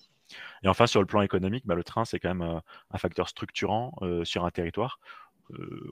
Et 0.63 0.69
enfin, 0.69 0.87
sur 0.87 1.01
le 1.01 1.07
plan 1.07 1.21
économique, 1.21 1.67
bah, 1.67 1.75
le 1.75 1.85
train, 1.85 2.07
c'est 2.07 2.19
quand 2.19 2.35
même 2.35 2.49
euh, 2.49 2.61
un 2.91 2.99
facteur 2.99 3.29
structurant 3.29 3.95
sur 4.25 4.47
un 4.47 4.51
territoire. 4.51 4.99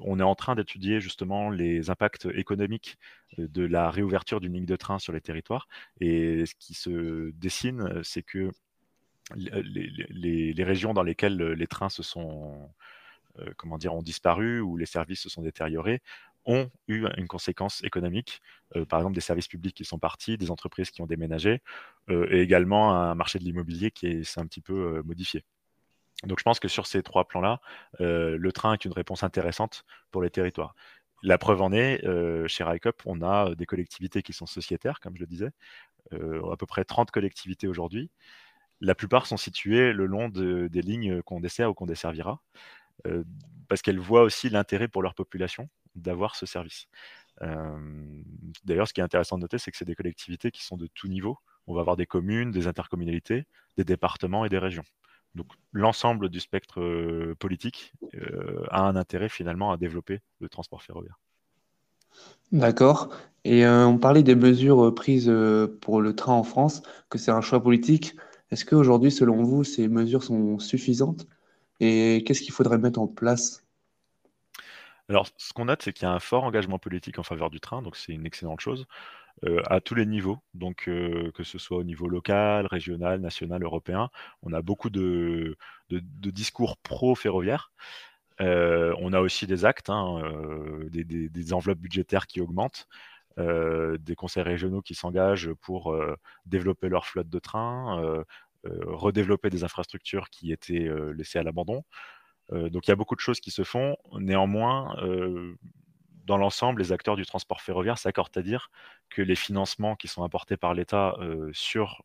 on 0.00 0.18
est 0.18 0.22
en 0.22 0.34
train 0.34 0.54
d'étudier 0.56 1.00
justement 1.00 1.50
les 1.50 1.90
impacts 1.90 2.26
économiques 2.34 2.96
de 3.38 3.64
la 3.64 3.90
réouverture 3.90 4.40
d'une 4.40 4.54
ligne 4.54 4.66
de 4.66 4.76
train 4.76 4.98
sur 4.98 5.12
les 5.12 5.20
territoires. 5.20 5.68
Et 6.00 6.46
ce 6.46 6.54
qui 6.54 6.74
se 6.74 7.30
dessine, 7.32 8.02
c'est 8.02 8.22
que 8.22 8.50
les, 9.34 10.64
régions 10.64 10.94
dans 10.94 11.02
lesquelles 11.02 11.36
les 11.36 11.66
trains 11.66 11.88
se 11.88 12.02
sont 12.02 12.52
euh, 12.52 12.66
comment 13.56 13.78
dire, 13.78 13.94
ont 13.94 14.02
disparu 14.02 14.60
ou 14.60 14.76
les 14.76 14.86
services 14.86 15.20
se 15.20 15.28
sont 15.28 15.42
détériorés, 15.42 16.02
ont 16.46 16.70
eu 16.88 17.06
une 17.16 17.26
conséquence 17.26 17.82
économique, 17.84 18.40
par 18.88 18.98
exemple 18.98 19.14
des 19.14 19.20
services 19.20 19.48
publics 19.48 19.74
qui 19.74 19.84
sont 19.84 19.98
partis, 19.98 20.36
des 20.36 20.50
entreprises 20.50 20.90
qui 20.90 21.00
ont 21.00 21.06
déménagé, 21.06 21.62
et 22.10 22.40
également 22.40 22.94
un 22.94 23.14
marché 23.14 23.38
de 23.38 23.44
l'immobilier 23.44 23.90
qui 23.90 24.24
s'est 24.24 24.40
un 24.40 24.46
petit 24.46 24.60
peu 24.60 25.02
modifié. 25.04 25.42
Donc 26.24 26.38
je 26.38 26.44
pense 26.44 26.60
que 26.60 26.68
sur 26.68 26.86
ces 26.86 27.02
trois 27.02 27.26
plans-là, 27.26 27.60
le 27.98 28.50
train 28.52 28.74
est 28.74 28.84
une 28.84 28.92
réponse 28.92 29.22
intéressante 29.22 29.84
pour 30.10 30.22
les 30.22 30.30
territoires. 30.30 30.74
La 31.22 31.38
preuve 31.38 31.62
en 31.62 31.72
est, 31.72 32.02
chez 32.46 32.62
RICUP, 32.64 33.02
on 33.06 33.22
a 33.22 33.54
des 33.54 33.64
collectivités 33.64 34.22
qui 34.22 34.34
sont 34.34 34.46
sociétaires, 34.46 35.00
comme 35.00 35.16
je 35.16 35.20
le 35.20 35.26
disais, 35.26 35.50
à 36.12 36.56
peu 36.58 36.66
près 36.66 36.84
30 36.84 37.10
collectivités 37.10 37.66
aujourd'hui. 37.66 38.10
La 38.82 38.94
plupart 38.94 39.26
sont 39.26 39.38
situées 39.38 39.94
le 39.94 40.04
long 40.04 40.28
des 40.28 40.82
lignes 40.82 41.22
qu'on 41.22 41.40
dessert 41.40 41.70
ou 41.70 41.74
qu'on 41.74 41.86
desservira, 41.86 42.42
parce 43.68 43.82
qu'elles 43.82 43.98
voient 43.98 44.22
aussi 44.22 44.48
l'intérêt 44.50 44.88
pour 44.88 45.02
leur 45.02 45.14
population 45.14 45.68
d'avoir 45.94 46.36
ce 46.36 46.46
service. 46.46 46.86
D'ailleurs, 48.64 48.88
ce 48.88 48.92
qui 48.92 49.00
est 49.00 49.04
intéressant 49.04 49.36
de 49.36 49.42
noter, 49.42 49.58
c'est 49.58 49.70
que 49.70 49.76
c'est 49.76 49.84
des 49.84 49.94
collectivités 49.94 50.50
qui 50.50 50.64
sont 50.64 50.76
de 50.76 50.86
tout 50.86 51.08
niveau. 51.08 51.38
On 51.66 51.74
va 51.74 51.80
avoir 51.80 51.96
des 51.96 52.06
communes, 52.06 52.50
des 52.50 52.66
intercommunalités, 52.66 53.46
des 53.76 53.84
départements 53.84 54.44
et 54.44 54.48
des 54.48 54.58
régions. 54.58 54.84
Donc 55.34 55.48
l'ensemble 55.72 56.28
du 56.28 56.38
spectre 56.38 57.34
politique 57.40 57.92
a 58.70 58.82
un 58.82 58.96
intérêt 58.96 59.28
finalement 59.28 59.72
à 59.72 59.76
développer 59.76 60.20
le 60.40 60.48
transport 60.48 60.82
ferroviaire. 60.82 61.18
D'accord. 62.52 63.12
Et 63.44 63.66
on 63.66 63.98
parlait 63.98 64.22
des 64.22 64.36
mesures 64.36 64.94
prises 64.94 65.32
pour 65.80 66.00
le 66.00 66.14
train 66.14 66.34
en 66.34 66.44
France, 66.44 66.82
que 67.10 67.18
c'est 67.18 67.32
un 67.32 67.40
choix 67.40 67.60
politique. 67.62 68.14
Est-ce 68.50 68.64
qu'aujourd'hui, 68.64 69.10
selon 69.10 69.42
vous, 69.42 69.64
ces 69.64 69.88
mesures 69.88 70.22
sont 70.22 70.60
suffisantes? 70.60 71.26
Et 71.80 72.22
qu'est-ce 72.26 72.40
qu'il 72.40 72.52
faudrait 72.52 72.78
mettre 72.78 73.00
en 73.00 73.06
place? 73.06 73.64
Alors, 75.08 75.28
ce 75.36 75.52
qu'on 75.52 75.66
note, 75.66 75.82
c'est 75.82 75.92
qu'il 75.92 76.04
y 76.04 76.10
a 76.10 76.12
un 76.12 76.20
fort 76.20 76.44
engagement 76.44 76.78
politique 76.78 77.18
en 77.18 77.22
faveur 77.22 77.50
du 77.50 77.60
train, 77.60 77.82
donc 77.82 77.96
c'est 77.96 78.12
une 78.12 78.24
excellente 78.24 78.60
chose, 78.60 78.86
euh, 79.44 79.60
à 79.66 79.80
tous 79.80 79.94
les 79.94 80.06
niveaux, 80.06 80.38
donc 80.54 80.88
euh, 80.88 81.30
que 81.32 81.42
ce 81.44 81.58
soit 81.58 81.76
au 81.76 81.82
niveau 81.82 82.08
local, 82.08 82.66
régional, 82.66 83.20
national, 83.20 83.62
européen. 83.62 84.08
On 84.42 84.52
a 84.52 84.62
beaucoup 84.62 84.90
de, 84.90 85.56
discours 85.90 86.78
pro-ferroviaire. 86.78 87.72
Euh, 88.40 88.94
on 89.00 89.12
a 89.12 89.20
aussi 89.20 89.46
des 89.46 89.64
actes, 89.64 89.90
hein, 89.90 90.22
des, 90.90 91.52
enveloppes 91.52 91.78
budgétaires 91.78 92.26
qui 92.26 92.40
augmentent, 92.40 92.88
des 93.36 94.14
conseils 94.16 94.42
régionaux 94.42 94.80
qui 94.82 94.94
s'engagent 94.94 95.52
pour 95.54 95.96
développer 96.46 96.88
leur 96.88 97.06
flotte 97.06 97.28
de 97.28 97.38
trains, 97.38 98.24
redévelopper 98.86 99.50
des 99.50 99.64
infrastructures 99.64 100.30
qui 100.30 100.52
étaient 100.52 100.88
laissées 101.14 101.38
à 101.38 101.42
l'abandon. 101.42 101.84
Euh, 102.52 102.68
donc 102.68 102.86
il 102.86 102.90
y 102.90 102.92
a 102.92 102.96
beaucoup 102.96 103.14
de 103.14 103.20
choses 103.20 103.40
qui 103.40 103.50
se 103.50 103.64
font. 103.64 103.96
Néanmoins, 104.18 104.96
euh, 105.02 105.54
dans 106.24 106.36
l'ensemble, 106.38 106.80
les 106.80 106.92
acteurs 106.92 107.16
du 107.16 107.26
transport 107.26 107.60
ferroviaire 107.60 107.98
s'accordent 107.98 108.36
à 108.36 108.42
dire 108.42 108.70
que 109.10 109.20
les 109.20 109.34
financements 109.34 109.94
qui 109.94 110.08
sont 110.08 110.24
apportés 110.24 110.56
par 110.56 110.72
l'État 110.72 111.14
euh, 111.20 111.50
sur 111.52 112.02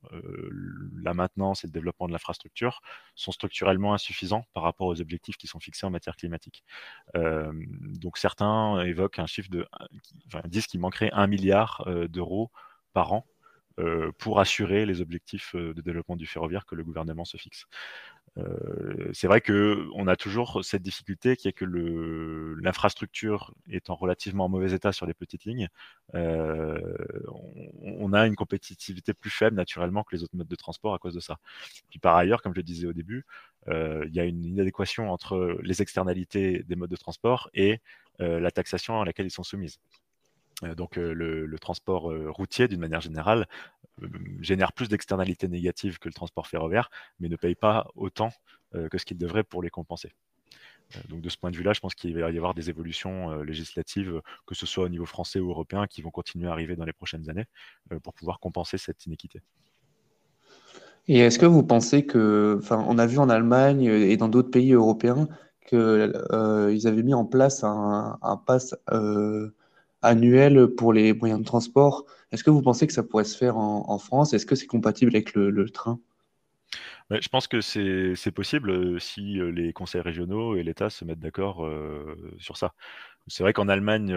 la 1.01 1.13
maintenance 1.13 1.63
et 1.63 1.67
le 1.67 1.71
développement 1.71 2.07
de 2.07 2.11
l'infrastructure 2.11 2.81
sont 3.15 3.31
structurellement 3.31 3.93
insuffisants 3.93 4.43
par 4.53 4.63
rapport 4.63 4.87
aux 4.87 4.99
objectifs 4.99 5.37
qui 5.37 5.47
sont 5.47 5.59
fixés 5.59 5.85
en 5.85 5.89
matière 5.89 6.15
climatique. 6.15 6.63
donc 7.15 8.17
certains 8.17 8.81
évoquent 8.81 9.19
un 9.19 9.25
chiffre 9.25 9.49
de, 9.49 9.65
enfin, 10.27 10.41
disent 10.47 10.67
qu'il 10.67 10.81
manquerait 10.81 11.11
un 11.13 11.27
milliard 11.27 11.87
d'euros 12.09 12.51
par 12.91 13.13
an 13.13 13.25
pour 14.17 14.39
assurer 14.39 14.85
les 14.85 15.01
objectifs 15.01 15.55
de 15.55 15.81
développement 15.81 16.15
du 16.15 16.27
ferroviaire 16.27 16.65
que 16.65 16.75
le 16.75 16.83
gouvernement 16.83 17.25
se 17.25 17.37
fixe. 17.37 17.65
Euh, 18.37 19.09
c'est 19.13 19.27
vrai 19.27 19.41
qu'on 19.41 20.07
a 20.07 20.15
toujours 20.15 20.63
cette 20.63 20.81
difficulté 20.81 21.35
qui 21.35 21.47
est 21.47 21.53
que 21.53 21.65
l'infrastructure 22.61 23.53
étant 23.69 23.95
relativement 23.95 24.45
en 24.45 24.49
mauvais 24.49 24.73
état 24.73 24.91
sur 24.91 25.05
les 25.05 25.13
petites 25.13 25.45
lignes, 25.45 25.67
euh, 26.15 26.79
on, 27.81 28.13
a 28.13 28.25
une 28.27 28.35
compétitivité 28.35 29.13
plus 29.13 29.29
faible 29.29 29.55
naturellement 29.55 30.03
que 30.03 30.15
les 30.15 30.23
autres 30.23 30.35
modes 30.35 30.47
de 30.47 30.55
transport 30.55 30.93
à 30.93 30.99
cause 30.99 31.13
de 31.13 31.19
ça. 31.19 31.37
Puis 31.89 31.99
par 31.99 32.15
ailleurs, 32.15 32.41
comme 32.41 32.53
je 32.53 32.59
le 32.59 32.63
disais 32.63 32.87
au 32.87 32.93
début, 32.93 33.25
euh, 33.67 34.05
il 34.07 34.15
y 34.15 34.19
a 34.19 34.25
une 34.25 34.45
inadéquation 34.45 35.11
entre 35.11 35.57
les 35.61 35.81
externalités 35.81 36.63
des 36.63 36.75
modes 36.75 36.91
de 36.91 36.95
transport 36.95 37.49
et 37.53 37.81
la 38.21 38.51
taxation 38.51 38.99
à 38.99 39.05
laquelle 39.05 39.27
ils 39.27 39.31
sont 39.31 39.43
soumises. 39.43 39.79
Donc 40.75 40.97
le, 40.97 41.57
transport 41.59 42.11
routier, 42.27 42.67
d'une 42.67 42.79
manière 42.79 43.01
générale, 43.01 43.47
génère 44.41 44.73
plus 44.73 44.89
d'externalités 44.89 45.47
négatives 45.47 45.99
que 45.99 46.09
le 46.09 46.13
transport 46.13 46.47
ferroviaire, 46.47 46.89
mais 47.19 47.29
ne 47.29 47.35
paye 47.35 47.55
pas 47.55 47.87
autant 47.95 48.31
que 48.73 48.97
ce 48.97 49.05
qu'il 49.05 49.17
devrait 49.17 49.43
pour 49.43 49.61
les 49.61 49.69
compenser. 49.69 50.11
Donc 51.07 51.21
de 51.21 51.29
ce 51.29 51.37
point 51.37 51.51
de 51.51 51.55
vue-là, 51.55 51.73
je 51.73 51.79
pense 51.79 51.95
qu'il 51.95 52.19
va 52.19 52.31
y 52.31 52.37
avoir 52.37 52.53
des 52.53 52.69
évolutions 52.69 53.41
législatives, 53.41 54.21
que 54.45 54.55
ce 54.55 54.65
soit 54.65 54.85
au 54.85 54.89
niveau 54.89 55.05
français 55.05 55.39
ou 55.39 55.49
européen, 55.49 55.87
qui 55.87 56.01
vont 56.01 56.11
continuer 56.11 56.47
à 56.47 56.51
arriver 56.51 56.75
dans 56.75 56.85
les 56.85 56.93
prochaines 56.93 57.29
années 57.29 57.45
pour 58.03 58.13
pouvoir 58.13 58.39
compenser 58.39 58.77
cette 58.77 59.05
inéquité. 59.05 59.41
Et 61.07 61.19
est-ce 61.19 61.39
que 61.39 61.45
vous 61.45 61.63
pensez 61.63 62.05
que, 62.05 62.59
on 62.71 62.97
a 62.97 63.05
vu 63.05 63.17
en 63.17 63.29
Allemagne 63.29 63.83
et 63.83 64.17
dans 64.17 64.27
d'autres 64.27 64.51
pays 64.51 64.73
européens 64.73 65.27
qu'ils 65.65 65.77
avaient 66.87 67.03
mis 67.03 67.13
en 67.13 67.25
place 67.25 67.63
un, 67.63 68.17
un 68.21 68.37
pass 68.37 68.75
annuel 70.01 70.67
pour 70.67 70.93
les 70.93 71.13
moyens 71.13 71.39
de 71.39 71.45
transport. 71.45 72.05
Est-ce 72.31 72.43
que 72.43 72.49
vous 72.49 72.61
pensez 72.61 72.87
que 72.87 72.93
ça 72.93 73.03
pourrait 73.03 73.23
se 73.23 73.37
faire 73.37 73.57
en, 73.57 73.97
France? 73.97 74.33
Est-ce 74.33 74.45
que 74.45 74.55
c'est 74.55 74.67
compatible 74.67 75.15
avec 75.15 75.33
le, 75.33 75.69
train? 75.69 75.99
Je 77.09 77.27
pense 77.27 77.47
que 77.47 77.59
c'est 77.61 78.31
possible 78.31 78.69
euh, 78.69 78.99
si 78.99 79.39
euh, 79.39 79.49
les 79.49 79.73
conseils 79.73 80.01
régionaux 80.01 80.55
et 80.55 80.61
l'État 80.61 80.91
se 80.91 81.05
mettent 81.05 81.19
d'accord 81.19 81.65
euh, 81.65 82.15
sur 82.37 82.55
ça. 82.55 82.73
C'est 83.27 83.43
vrai 83.43 83.53
qu'en 83.53 83.67
Allemagne, 83.67 84.09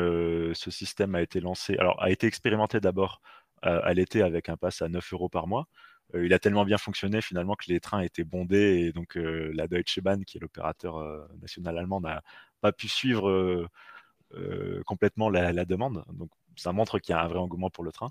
ce 0.54 0.70
système 0.70 1.14
a 1.14 1.22
été 1.22 1.40
lancé, 1.40 1.76
alors 1.78 2.02
a 2.02 2.10
été 2.10 2.26
expérimenté 2.26 2.80
d'abord 2.80 3.20
à 3.62 3.92
l'été 3.94 4.22
avec 4.22 4.48
un 4.48 4.56
pass 4.56 4.82
à 4.82 4.88
9 4.88 5.12
euros 5.12 5.28
par 5.28 5.46
mois. 5.46 5.68
il 6.14 6.32
a 6.32 6.38
tellement 6.38 6.64
bien 6.64 6.78
fonctionné 6.78 7.20
finalement 7.20 7.54
que 7.54 7.66
les 7.68 7.78
trains 7.78 8.00
étaient 8.00 8.24
bondés 8.24 8.86
et 8.86 8.92
donc 8.92 9.16
la 9.16 9.68
Deutsche 9.68 10.00
Bahn, 10.00 10.24
qui 10.24 10.38
est 10.38 10.40
l'opérateur 10.40 11.28
national 11.42 11.76
allemand, 11.76 12.00
n'a 12.00 12.22
pas 12.62 12.72
pu 12.72 12.88
suivre 12.88 13.68
complètement 14.86 15.28
la, 15.30 15.64
demande. 15.64 16.04
Donc, 16.12 16.30
ça 16.56 16.72
montre 16.72 16.98
qu'il 16.98 17.14
y 17.14 17.18
a 17.18 17.22
un 17.22 17.28
vrai 17.28 17.38
engouement 17.38 17.70
pour 17.70 17.84
le 17.84 17.92
train. 17.92 18.10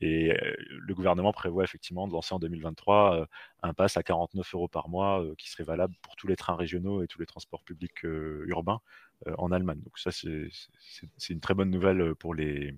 Et 0.00 0.32
euh, 0.32 0.54
le 0.68 0.94
gouvernement 0.94 1.32
prévoit 1.32 1.64
effectivement 1.64 2.06
de 2.06 2.12
lancer 2.12 2.34
en 2.34 2.38
2023 2.38 3.20
euh, 3.20 3.26
un 3.62 3.74
pass 3.74 3.96
à 3.96 4.02
49 4.02 4.54
euros 4.54 4.68
par 4.68 4.88
mois 4.88 5.24
qui 5.38 5.50
serait 5.50 5.64
valable 5.64 5.94
pour 6.02 6.16
tous 6.16 6.26
les 6.26 6.36
trains 6.36 6.56
régionaux 6.56 7.02
et 7.02 7.06
tous 7.06 7.18
les 7.18 7.26
transports 7.26 7.62
publics 7.64 8.04
urbains 8.04 8.80
en 9.38 9.50
Allemagne. 9.50 9.80
Donc 9.80 9.98
ça, 9.98 10.10
c'est 10.12 11.32
une 11.32 11.40
très 11.40 11.54
bonne 11.54 11.70
nouvelle 11.70 12.14
pour 12.14 12.34
les, 12.34 12.76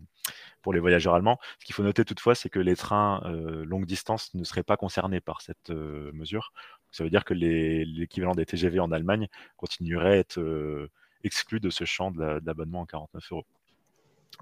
pour 0.63 0.73
les 0.73 0.81
voyageurs 0.81 1.15
allemands. 1.15 1.39
Ce 1.59 1.67
qu'il 1.67 1.75
faut 1.75 1.83
noter 1.83 2.05
toutefois, 2.05 2.35
c'est 2.35 2.49
que 2.49 2.61
les 2.61 2.77
trains 2.77 3.21
longue 3.65 3.87
distance 3.87 4.33
ne 4.35 4.45
seraient 4.45 4.63
pas 4.63 4.77
concernés 4.77 5.21
par 5.21 5.43
cette 5.43 5.71
mesure. 5.71 6.53
Ça 6.91 7.05
veut 7.05 7.11
dire 7.11 7.25
que 7.25 7.35
l'équivalent 7.35 8.35
des 8.35 8.47
TGV 8.47 8.81
en 8.81 8.93
Allemagne 8.93 9.29
continuerait 9.57 10.13
à 10.13 10.17
être 10.17 10.89
exclu 11.25 11.61
de 11.61 11.71
ce 11.71 11.85
champ 11.85 12.11
de 12.11 12.41
l'abonnement 12.45 12.81
en 12.81 12.87
49 12.87 13.33
euros. 13.33 13.47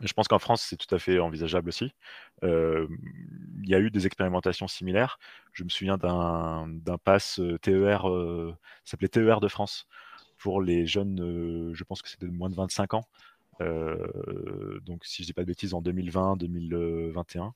Je 0.02 0.12
pense 0.12 0.28
qu'en 0.28 0.38
France, 0.38 0.62
c'est 0.62 0.76
tout 0.76 0.94
à 0.94 0.98
fait 0.98 1.18
envisageable 1.18 1.68
aussi. 1.70 1.94
Euh, 2.42 2.86
il 3.62 3.68
y 3.68 3.74
a 3.74 3.80
eu 3.80 3.90
des 3.90 4.06
expérimentations 4.06 4.68
similaires. 4.68 5.18
Je 5.52 5.64
me 5.64 5.70
souviens 5.70 5.96
d'un 5.96 6.98
pass 7.02 7.40
euh, 7.40 7.58
TER, 7.58 8.08
euh, 8.08 8.54
s'appelait 8.84 9.08
TER 9.08 9.40
de 9.40 9.48
France, 9.48 9.88
pour 10.38 10.60
les 10.60 10.86
jeunes, 10.86 11.72
je 11.74 11.84
pense 11.84 12.02
que 12.02 12.10
c'était 12.10 12.26
de 12.26 12.32
moins 12.32 12.50
de 12.50 12.54
25 12.54 12.94
ans. 12.94 13.04
donc, 13.60 15.04
si 15.06 15.22
je 15.22 15.28
dis 15.28 15.32
pas 15.32 15.42
de 15.42 15.46
bêtises, 15.46 15.72
en 15.72 15.80
2020-2021. 15.80 17.52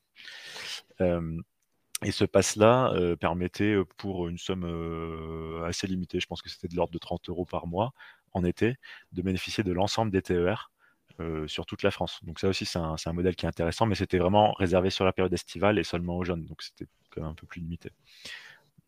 et 2.03 2.11
ce 2.11 2.25
pass-là 2.25 2.91
permettait, 3.19 3.75
pour 3.97 4.27
une 4.27 4.39
somme 4.39 5.63
assez 5.63 5.85
limitée, 5.85 6.19
je 6.19 6.25
pense 6.25 6.41
que 6.41 6.49
c'était 6.49 6.67
de 6.67 6.75
l'ordre 6.75 6.93
de 6.93 6.97
30 6.97 7.29
euros 7.29 7.45
par 7.45 7.67
mois, 7.67 7.93
en 8.33 8.43
été 8.43 8.75
de 9.11 9.21
bénéficier 9.21 9.63
de 9.63 9.71
l'ensemble 9.71 10.11
des 10.11 10.21
TER 10.21 10.71
euh, 11.19 11.47
sur 11.47 11.65
toute 11.65 11.83
la 11.83 11.91
France. 11.91 12.19
Donc 12.23 12.39
ça 12.39 12.47
aussi, 12.47 12.65
c'est 12.65 12.79
un, 12.79 13.13
modèle 13.13 13.35
qui 13.35 13.45
est 13.45 13.49
intéressant, 13.49 13.85
mais 13.85 13.95
c'était 13.95 14.17
vraiment 14.17 14.53
réservé 14.53 14.89
sur 14.89 15.05
la 15.05 15.13
période 15.13 15.33
estivale 15.33 15.77
et 15.77 15.83
seulement 15.83 16.17
aux 16.17 16.23
jeunes, 16.23 16.45
donc 16.45 16.61
c'était 16.61 16.87
quand 17.09 17.21
même 17.21 17.31
un 17.31 17.35
peu 17.35 17.47
plus 17.47 17.61
limité. 17.61 17.91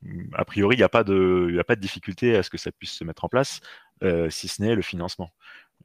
Hum, 0.05 0.29
a 0.33 0.45
priori, 0.45 0.75
il 0.75 0.79
n'y 0.79 0.83
a, 0.83 0.89
pas 0.89 1.03
de, 1.03 1.75
difficulté 1.77 2.35
à 2.35 2.43
ce 2.43 2.49
que 2.49 2.57
ça 2.57 2.71
puisse 2.71 2.93
se 2.93 3.03
mettre 3.03 3.25
en 3.25 3.29
place, 3.29 3.61
euh, 4.03 4.29
si 4.29 4.47
ce 4.47 4.61
n'est 4.61 4.75
le 4.75 4.81
financement. 4.81 5.31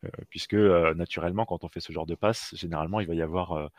Euh, 0.05 0.09
puisque 0.31 0.55
naturellement, 0.55 1.45
quand 1.45 1.65
on 1.65 1.69
fait 1.69 1.81
ce 1.81 1.93
genre 1.93 2.07
de 2.07 2.15
passe, 2.15 2.55
généralement, 2.57 3.01
il 3.01 3.07
va 3.09 3.15
y 3.15 3.23
avoir 3.23 3.71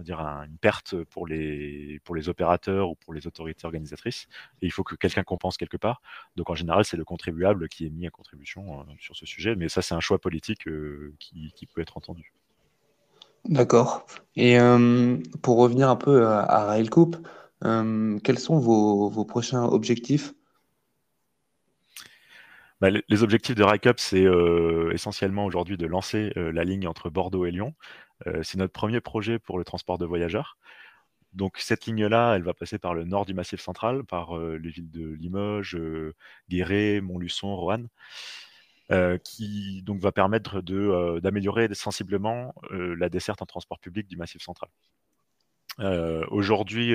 dire 0.00 0.20
une 0.20 0.58
perte 0.58 1.02
pour 1.04 1.26
les, 1.26 2.00
pour 2.04 2.14
les 2.14 2.28
opérateurs 2.28 2.90
ou 2.90 2.94
pour 2.94 3.14
les 3.14 3.26
autorités 3.26 3.64
organisatrices. 3.64 4.26
Et 4.62 4.66
il 4.66 4.70
faut 4.70 4.84
que 4.84 4.94
quelqu'un 4.94 5.22
compense 5.22 5.56
quelque 5.56 5.76
part. 5.76 6.00
Donc 6.36 6.50
en 6.50 6.54
général, 6.54 6.84
c'est 6.84 6.96
le 6.96 7.04
contribuable 7.04 7.68
qui 7.68 7.86
est 7.86 7.90
mis 7.90 8.06
à 8.06 8.10
contribution 8.10 8.80
euh, 8.80 8.84
sur 8.98 9.16
ce 9.16 9.26
sujet. 9.26 9.56
Mais 9.56 9.68
ça, 9.68 9.82
c'est 9.82 9.94
un 9.94 10.00
choix 10.00 10.18
politique 10.18 10.66
euh, 10.68 11.14
qui, 11.18 11.66
peut 11.72 11.80
être 11.80 11.96
entendu. 11.96 12.32
D'accord. 13.44 14.06
Et 14.36 14.58
euh, 14.58 15.16
pour 15.42 15.58
revenir 15.58 15.88
un 15.88 15.96
peu 15.96 16.26
à, 16.26 16.40
à 16.40 16.64
Railcoup, 16.66 17.12
quels 17.62 18.38
sont 18.38 18.58
vos, 18.58 19.08
vos 19.08 19.24
prochains 19.24 19.64
objectifs? 19.64 20.32
Bah, 22.80 22.88
les 22.90 23.22
objectifs 23.22 23.54
de 23.54 23.62
RICUP, 23.62 24.00
c'est 24.00 24.24
essentiellement 24.92 25.44
aujourd'hui 25.44 25.76
de 25.76 25.86
lancer 25.86 26.32
la 26.34 26.64
ligne 26.64 26.88
entre 26.88 27.10
Bordeaux 27.10 27.44
et 27.44 27.50
Lyon. 27.50 27.74
C'est 28.42 28.58
notre 28.58 28.72
premier 28.72 29.00
projet 29.00 29.38
pour 29.38 29.58
le 29.58 29.64
transport 29.64 29.98
de 29.98 30.06
voyageurs. 30.06 30.58
Donc 31.32 31.58
cette 31.58 31.86
ligne-là, 31.86 32.34
elle 32.34 32.42
va 32.42 32.54
passer 32.54 32.78
par 32.78 32.94
le 32.94 33.04
nord 33.04 33.24
du 33.24 33.34
Massif 33.34 33.60
central, 33.60 34.04
par 34.04 34.38
les 34.38 34.70
villes 34.70 34.90
de 34.90 35.12
Limoges, 35.12 35.78
Guéret, 36.48 37.00
Montluçon, 37.00 37.54
Roanne. 37.56 37.88
qui 39.24 39.82
donc 39.82 40.00
va 40.00 40.12
permettre 40.12 40.60
d'améliorer 41.20 41.72
sensiblement 41.74 42.54
la 42.70 43.08
desserte 43.08 43.42
en 43.42 43.46
transport 43.46 43.78
public 43.78 44.06
du 44.08 44.16
Massif 44.16 44.42
central. 44.42 44.70
Aujourd'hui, 46.30 46.94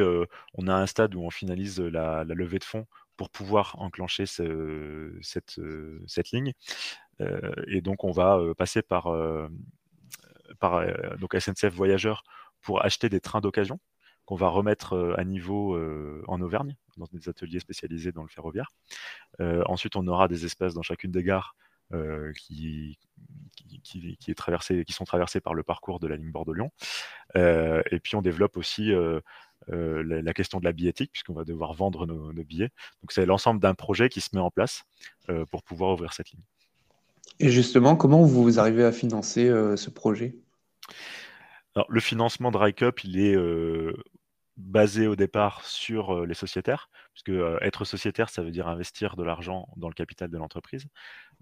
on 0.54 0.68
a 0.68 0.76
un 0.76 0.86
stade 0.86 1.16
où 1.16 1.22
on 1.22 1.30
finalise 1.30 1.80
la 1.80 2.24
levée 2.26 2.60
de 2.60 2.66
fonds 2.66 2.86
pour 3.18 3.30
pouvoir 3.30 3.76
enclencher 3.80 4.26
cette, 4.26 5.60
cette, 6.08 6.32
ligne. 6.32 6.54
Euh, 7.22 7.54
et 7.68 7.82
donc, 7.82 8.04
on 8.04 8.12
va 8.12 8.38
euh, 8.38 8.54
passer 8.54 8.82
par, 8.82 9.08
euh, 9.08 9.48
par 10.60 10.86
donc 11.20 11.36
SNCF 11.38 11.74
Voyageurs 11.74 12.24
pour 12.62 12.84
acheter 12.84 13.10
des 13.10 13.20
trains 13.20 13.42
d'occasion 13.42 13.80
qu'on 14.26 14.36
va 14.36 14.48
remettre 14.48 15.16
à 15.18 15.24
niveau 15.24 15.78
en 16.28 16.42
Auvergne, 16.42 16.76
dans 16.98 17.06
des 17.14 17.30
ateliers 17.30 17.60
spécialisés 17.60 18.12
dans 18.12 18.24
le 18.24 18.30
ferroviaire. 18.30 18.72
ensuite, 19.40 19.96
on 19.96 20.08
aura 20.08 20.28
des 20.28 20.46
espaces 20.46 20.74
dans 20.74 20.82
chacune 20.82 21.12
des 21.12 21.24
gares 21.24 21.56
qui, 22.36 22.98
est 23.70 24.16
qui 24.18 24.94
sont 24.94 25.06
traversés 25.06 25.42
par 25.42 25.54
le 25.54 25.62
parcours 25.62 26.00
de 26.00 26.08
la 26.08 26.16
ligne 26.16 26.32
Bordeaux-Lyon. 26.32 26.72
et 27.36 28.00
puis, 28.02 28.16
on 28.16 28.24
développe 28.24 28.58
aussi 28.58 28.92
euh, 29.72 30.22
la, 30.22 30.34
question 30.34 30.60
de 30.60 30.66
la 30.66 30.74
billettique, 30.74 31.12
puisqu'on 31.12 31.34
va 31.34 31.44
devoir 31.44 31.74
vendre 31.74 32.06
nos, 32.06 32.44
billets. 32.44 32.70
Donc 33.02 33.12
c'est 33.12 33.26
l'ensemble 33.26 33.60
d'un 33.60 33.74
projet 33.74 34.10
qui 34.10 34.22
se 34.22 34.30
met 34.34 34.42
en 34.42 34.52
place 34.52 34.84
euh, 35.30 35.46
pour 35.46 35.64
pouvoir 35.64 35.94
ouvrir 35.94 36.14
cette 36.14 36.30
ligne. 36.32 36.44
Et 37.40 37.50
justement, 37.50 37.96
comment 37.96 38.24
vous 38.24 38.60
arrivez 38.60 38.84
à 38.84 38.92
financer 38.92 39.48
euh, 39.48 39.76
ce 39.76 39.90
projet? 39.90 40.36
Alors, 41.76 41.88
Le 41.90 42.00
financement 42.00 42.52
de 42.52 42.58
RICUP, 42.58 43.04
il 43.04 43.20
est 43.20 43.36
basé 44.58 45.08
au 45.08 45.18
départ 45.18 45.66
sur 45.66 46.26
les 46.26 46.34
sociétaires, 46.34 46.90
puisque 47.14 47.38
être 47.62 47.84
sociétaire, 47.84 48.30
ça 48.30 48.42
veut 48.42 48.52
dire 48.52 48.68
investir 48.70 49.18
de 49.18 49.24
l'argent 49.24 49.68
dans 49.76 49.90
le 49.90 49.94
capital 49.94 50.30
de 50.30 50.38
l'entreprise. 50.38 50.86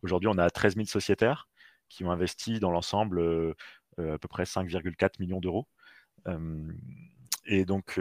Aujourd'hui, 0.02 0.30
on 0.34 0.38
a 0.40 0.50
13 0.50 0.76
000 0.76 0.88
sociétaires 0.88 1.48
qui 1.90 2.04
ont 2.04 2.12
investi 2.12 2.60
dans 2.60 2.72
l'ensemble 2.72 3.54
à 4.00 4.18
peu 4.18 4.28
près 4.28 4.46
5,4 4.46 5.20
millions 5.20 5.40
d'euros. 5.40 5.68
Et 7.46 7.66
donc, 7.66 8.00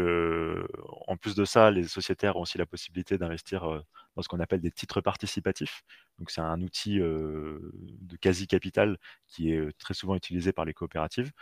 en 1.09 1.17
plus 1.17 1.35
de 1.35 1.45
ça, 1.45 1.71
les 1.71 1.85
sociétaires 1.85 2.37
ont 2.37 2.43
aussi 2.43 2.59
la 2.59 2.67
possibilité 2.67 3.19
d'investir 3.19 3.83
dans 4.15 4.23
ce 4.23 4.29
qu'on 4.29 4.41
appelle 4.41 4.61
des 4.61 4.71
titres 4.71 5.01
participatifs. 5.01 5.83
Donc, 6.19 6.31
c'est 6.31 6.41
un 6.41 6.61
outil 6.63 6.99
de 6.99 8.17
quasi-capital 8.21 8.99
qui 9.27 9.53
est 9.53 9.79
très 9.79 9.95
souvent 9.95 10.15
utilisé 10.15 10.53
par 10.53 10.65
les 10.65 10.75
coopératives. 10.75 11.33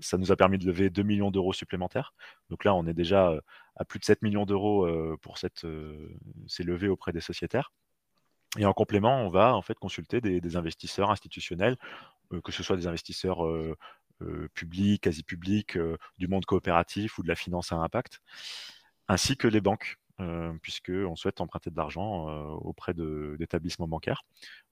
Ça 0.00 0.18
nous 0.18 0.32
a 0.32 0.36
permis 0.36 0.58
de 0.58 0.66
lever 0.66 0.90
2 0.90 1.02
millions 1.02 1.30
d'euros 1.30 1.52
supplémentaires. 1.52 2.12
Donc 2.50 2.64
là, 2.64 2.74
on 2.74 2.86
est 2.86 2.94
déjà 2.94 3.32
à 3.76 3.84
plus 3.84 4.00
de 4.00 4.04
7 4.04 4.20
millions 4.20 4.44
d'euros 4.44 4.86
pour 5.22 5.38
cette, 5.38 5.66
ces 6.46 6.62
levées 6.62 6.88
auprès 6.88 7.12
des 7.12 7.20
sociétaires. 7.20 7.72
Et 8.58 8.66
en 8.66 8.72
complément, 8.72 9.24
on 9.24 9.30
va 9.30 9.54
en 9.54 9.62
fait 9.62 9.78
consulter 9.78 10.20
des, 10.20 10.40
des 10.40 10.56
investisseurs 10.56 11.10
institutionnels, 11.10 11.76
que 12.44 12.52
ce 12.52 12.62
soit 12.62 12.76
des 12.76 12.86
investisseurs 12.86 13.46
euh, 14.22 14.48
public, 14.54 15.02
quasi 15.02 15.22
public, 15.22 15.76
euh, 15.76 15.96
du 16.18 16.28
monde 16.28 16.44
coopératif 16.44 17.18
ou 17.18 17.22
de 17.22 17.28
la 17.28 17.34
finance 17.34 17.72
à 17.72 17.76
impact, 17.76 18.20
ainsi 19.08 19.36
que 19.36 19.48
les 19.48 19.60
banques, 19.60 19.96
euh, 20.20 20.52
puisqu'on 20.62 21.16
souhaite 21.16 21.40
emprunter 21.40 21.70
de 21.70 21.76
l'argent 21.76 22.26
auprès 22.56 22.94
d'établissements 22.94 23.88
bancaires 23.88 24.22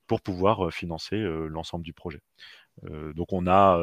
pour 0.06 0.20
pouvoir 0.20 0.72
financer 0.72 1.18
l'ensemble 1.48 1.84
du 1.84 1.92
projet. 1.92 2.20
donc 3.14 3.32
on 3.32 3.46
a 3.46 3.78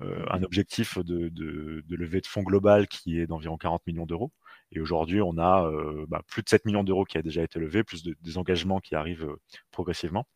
un 0.00 0.42
objectif 0.42 0.98
de, 0.98 1.28
de, 1.28 1.96
levée 1.96 2.20
de 2.20 2.26
fonds 2.26 2.42
global 2.42 2.88
qui 2.88 3.18
est 3.18 3.26
d'environ 3.26 3.56
40 3.56 3.86
millions 3.86 4.06
d'euros. 4.06 4.32
Et 4.72 4.80
aujourd'hui, 4.80 5.20
on 5.22 5.38
a 5.38 5.70
bah, 6.08 6.22
plus 6.26 6.42
de 6.42 6.48
7 6.48 6.64
millions 6.66 6.84
d'euros 6.84 7.04
qui 7.04 7.18
a 7.18 7.22
déjà 7.22 7.42
été 7.42 7.58
levé, 7.58 7.84
plus 7.84 8.02
des 8.02 8.38
engagements 8.38 8.80
qui 8.80 8.94
arrivent 8.94 9.36
progressivement. 9.70 10.26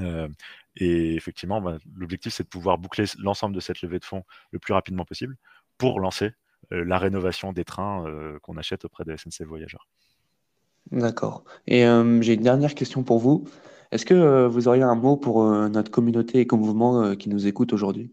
Euh, 0.00 0.28
et 0.76 1.14
effectivement, 1.14 1.60
bah, 1.60 1.78
l'objectif, 1.96 2.32
c'est 2.32 2.44
de 2.44 2.48
pouvoir 2.48 2.78
boucler 2.78 3.04
l'ensemble 3.18 3.54
de 3.54 3.60
cette 3.60 3.82
levée 3.82 3.98
de 3.98 4.04
fonds 4.04 4.24
le 4.50 4.58
plus 4.58 4.72
rapidement 4.72 5.04
possible 5.04 5.36
pour 5.78 6.00
lancer 6.00 6.32
euh, 6.72 6.84
la 6.84 6.98
rénovation 6.98 7.52
des 7.52 7.64
trains 7.64 8.06
euh, 8.06 8.38
qu'on 8.40 8.56
achète 8.56 8.84
auprès 8.84 9.04
de 9.04 9.14
SNCF 9.16 9.42
Voyageurs. 9.42 9.86
D'accord. 10.90 11.44
Et 11.68 11.82
j'ai 12.22 12.34
une 12.34 12.42
dernière 12.42 12.74
question 12.74 13.04
pour 13.04 13.20
vous. 13.20 13.44
Est-ce 13.92 14.04
que 14.04 14.46
vous 14.46 14.66
auriez 14.66 14.82
un 14.82 14.96
mot 14.96 15.16
pour 15.16 15.44
notre 15.44 15.92
communauté 15.92 16.40
éco-mouvement 16.40 17.14
qui 17.14 17.28
nous 17.28 17.46
écoute 17.46 17.72
aujourd'hui? 17.72 18.12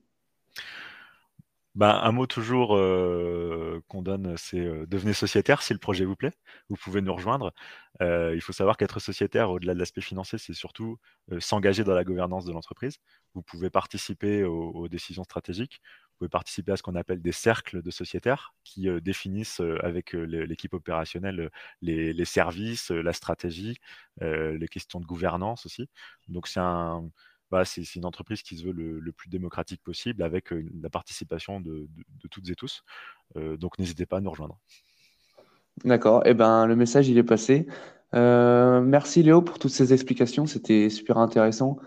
Bah, 1.75 2.01
un 2.03 2.11
mot 2.11 2.25
toujours 2.25 2.75
euh, 2.75 3.81
qu'on 3.87 4.01
donne, 4.01 4.35
c'est 4.37 4.59
euh, 4.59 4.85
devenez 4.87 5.13
sociétaire 5.13 5.61
si 5.61 5.71
le 5.73 5.79
projet 5.79 6.03
vous 6.03 6.15
plaît. 6.15 6.33
Vous 6.67 6.75
pouvez 6.75 6.99
nous 7.01 7.13
rejoindre. 7.13 7.53
Euh, 8.01 8.33
il 8.35 8.41
faut 8.41 8.53
savoir 8.53 8.75
qu'être 8.75 8.99
sociétaire, 8.99 9.51
au-delà 9.51 9.75
de 9.75 9.79
l'aspect 9.79 10.01
financier, 10.01 10.39
c'est 10.39 10.53
surtout 10.53 10.97
s'engager 11.39 11.83
dans 11.83 11.93
la 11.93 12.03
gouvernance 12.03 12.45
de 12.45 12.51
l'entreprise. 12.51 12.97
Vous 13.35 13.43
pouvez 13.43 13.69
participer 13.69 14.43
aux, 14.43 14.87
décisions 14.87 15.23
stratégiques. 15.23 15.81
Vous 16.11 16.17
pouvez 16.19 16.29
participer 16.29 16.71
à 16.71 16.77
ce 16.77 16.83
qu'on 16.83 16.95
appelle 16.95 17.21
des 17.21 17.31
cercles 17.31 17.81
de 17.83 17.91
sociétaires 17.91 18.53
qui 18.63 18.87
définissent 19.01 19.61
avec 19.81 20.13
l'équipe 20.13 20.73
opérationnelle 20.73 21.49
les, 21.81 22.13
les, 22.13 22.25
services, 22.25 22.89
la 22.91 23.13
stratégie, 23.13 23.77
les 24.21 24.67
questions 24.69 24.99
de 24.99 25.05
gouvernance 25.05 25.65
aussi. 25.65 25.87
Donc 26.27 26.47
c'est 26.47 26.59
un 26.59 27.09
bah, 27.51 27.65
c'est 27.65 27.95
une 27.95 28.05
entreprise 28.05 28.43
qui 28.43 28.57
se 28.57 28.63
veut 28.63 28.71
le, 28.71 29.11
plus 29.11 29.29
démocratique 29.29 29.81
possible 29.83 30.21
avec 30.21 30.53
euh, 30.53 30.65
la 30.81 30.89
participation 30.89 31.59
de, 31.59 31.87
toutes 32.29 32.49
et 32.49 32.55
tous. 32.55 32.83
Euh, 33.35 33.57
donc 33.57 33.79
n'hésitez 33.79 34.05
pas 34.05 34.17
à 34.17 34.21
nous 34.21 34.29
rejoindre. 34.29 34.59
D'accord, 35.83 36.25
et 36.25 36.31
eh 36.31 36.33
ben, 36.33 36.67
le 36.67 36.75
message 36.75 37.09
il 37.09 37.17
est 37.17 37.23
passé. 37.23 37.67
Euh, 38.13 38.81
merci 38.81 39.23
Léo 39.23 39.41
pour 39.41 39.59
toutes 39.59 39.71
ces 39.71 39.93
explications, 39.93 40.45
c'était 40.45 40.89
super 40.89 41.17
intéressant 41.17 41.77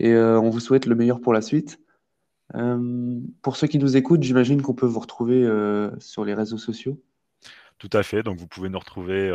et 0.00 0.16
on 0.16 0.50
vous 0.50 0.60
souhaite 0.60 0.86
le 0.86 0.96
meilleur 0.96 1.20
pour 1.20 1.32
la 1.32 1.40
suite. 1.40 1.78
pour 3.42 3.56
ceux 3.56 3.66
qui 3.68 3.78
nous 3.78 3.96
écoutent, 3.96 4.24
j'imagine 4.24 4.60
qu'on 4.60 4.74
peut 4.74 4.86
vous 4.86 4.98
retrouver 4.98 5.48
sur 6.00 6.24
les 6.24 6.34
réseaux 6.34 6.58
sociaux. 6.58 7.00
Tout 7.78 7.90
à 7.92 8.02
fait, 8.02 8.24
donc 8.24 8.38
vous 8.38 8.48
pouvez 8.48 8.68
nous 8.68 8.78
retrouver 8.78 9.30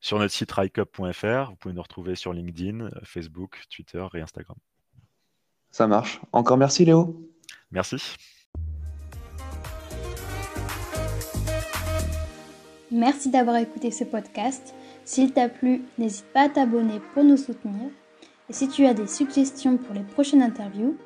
sur 0.00 0.18
notre 0.18 0.32
site 0.32 0.52
rycup.fr, 0.52 1.50
vous 1.50 1.56
pouvez 1.56 1.74
nous 1.74 1.82
retrouver 1.82 2.14
sur 2.14 2.32
LinkedIn, 2.32 2.88
Facebook, 3.04 3.62
Twitter 3.68 4.06
et 4.14 4.20
Instagram. 4.22 4.56
Ça 5.72 5.86
marche. 5.86 6.20
Encore 6.32 6.58
merci 6.58 6.84
Léo. 6.84 7.16
Merci. 7.72 7.96
Merci 12.90 13.30
d'avoir 13.30 13.56
écouté 13.56 13.90
ce 13.90 14.04
podcast. 14.04 14.74
S'il 15.06 15.32
t'a 15.32 15.48
plu, 15.48 15.82
n'hésite 15.98 16.26
pas 16.34 16.42
à 16.42 16.48
t'abonner 16.50 17.00
pour 17.14 17.24
nous 17.24 17.38
soutenir. 17.38 17.88
Et 18.50 18.52
si 18.52 18.68
tu 18.68 18.84
as 18.84 18.92
des 18.92 19.06
suggestions 19.06 19.78
pour 19.78 19.94
les 19.94 20.02
prochaines 20.02 20.42
interviews, 20.42 20.96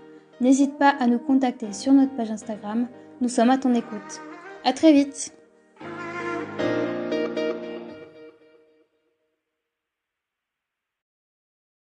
n'hésite 0.40 0.76
pas 0.78 0.90
à 0.98 1.06
nous 1.06 1.20
contacter 1.20 1.72
sur 1.72 1.92
notre 1.92 2.14
page 2.16 2.32
Instagram. 2.32 2.88
Nous 3.20 3.28
sommes 3.28 3.50
à 3.50 3.58
ton 3.58 3.72
écoute. 3.72 4.20
À 4.64 4.72
très 4.72 4.92
vite 4.92 5.35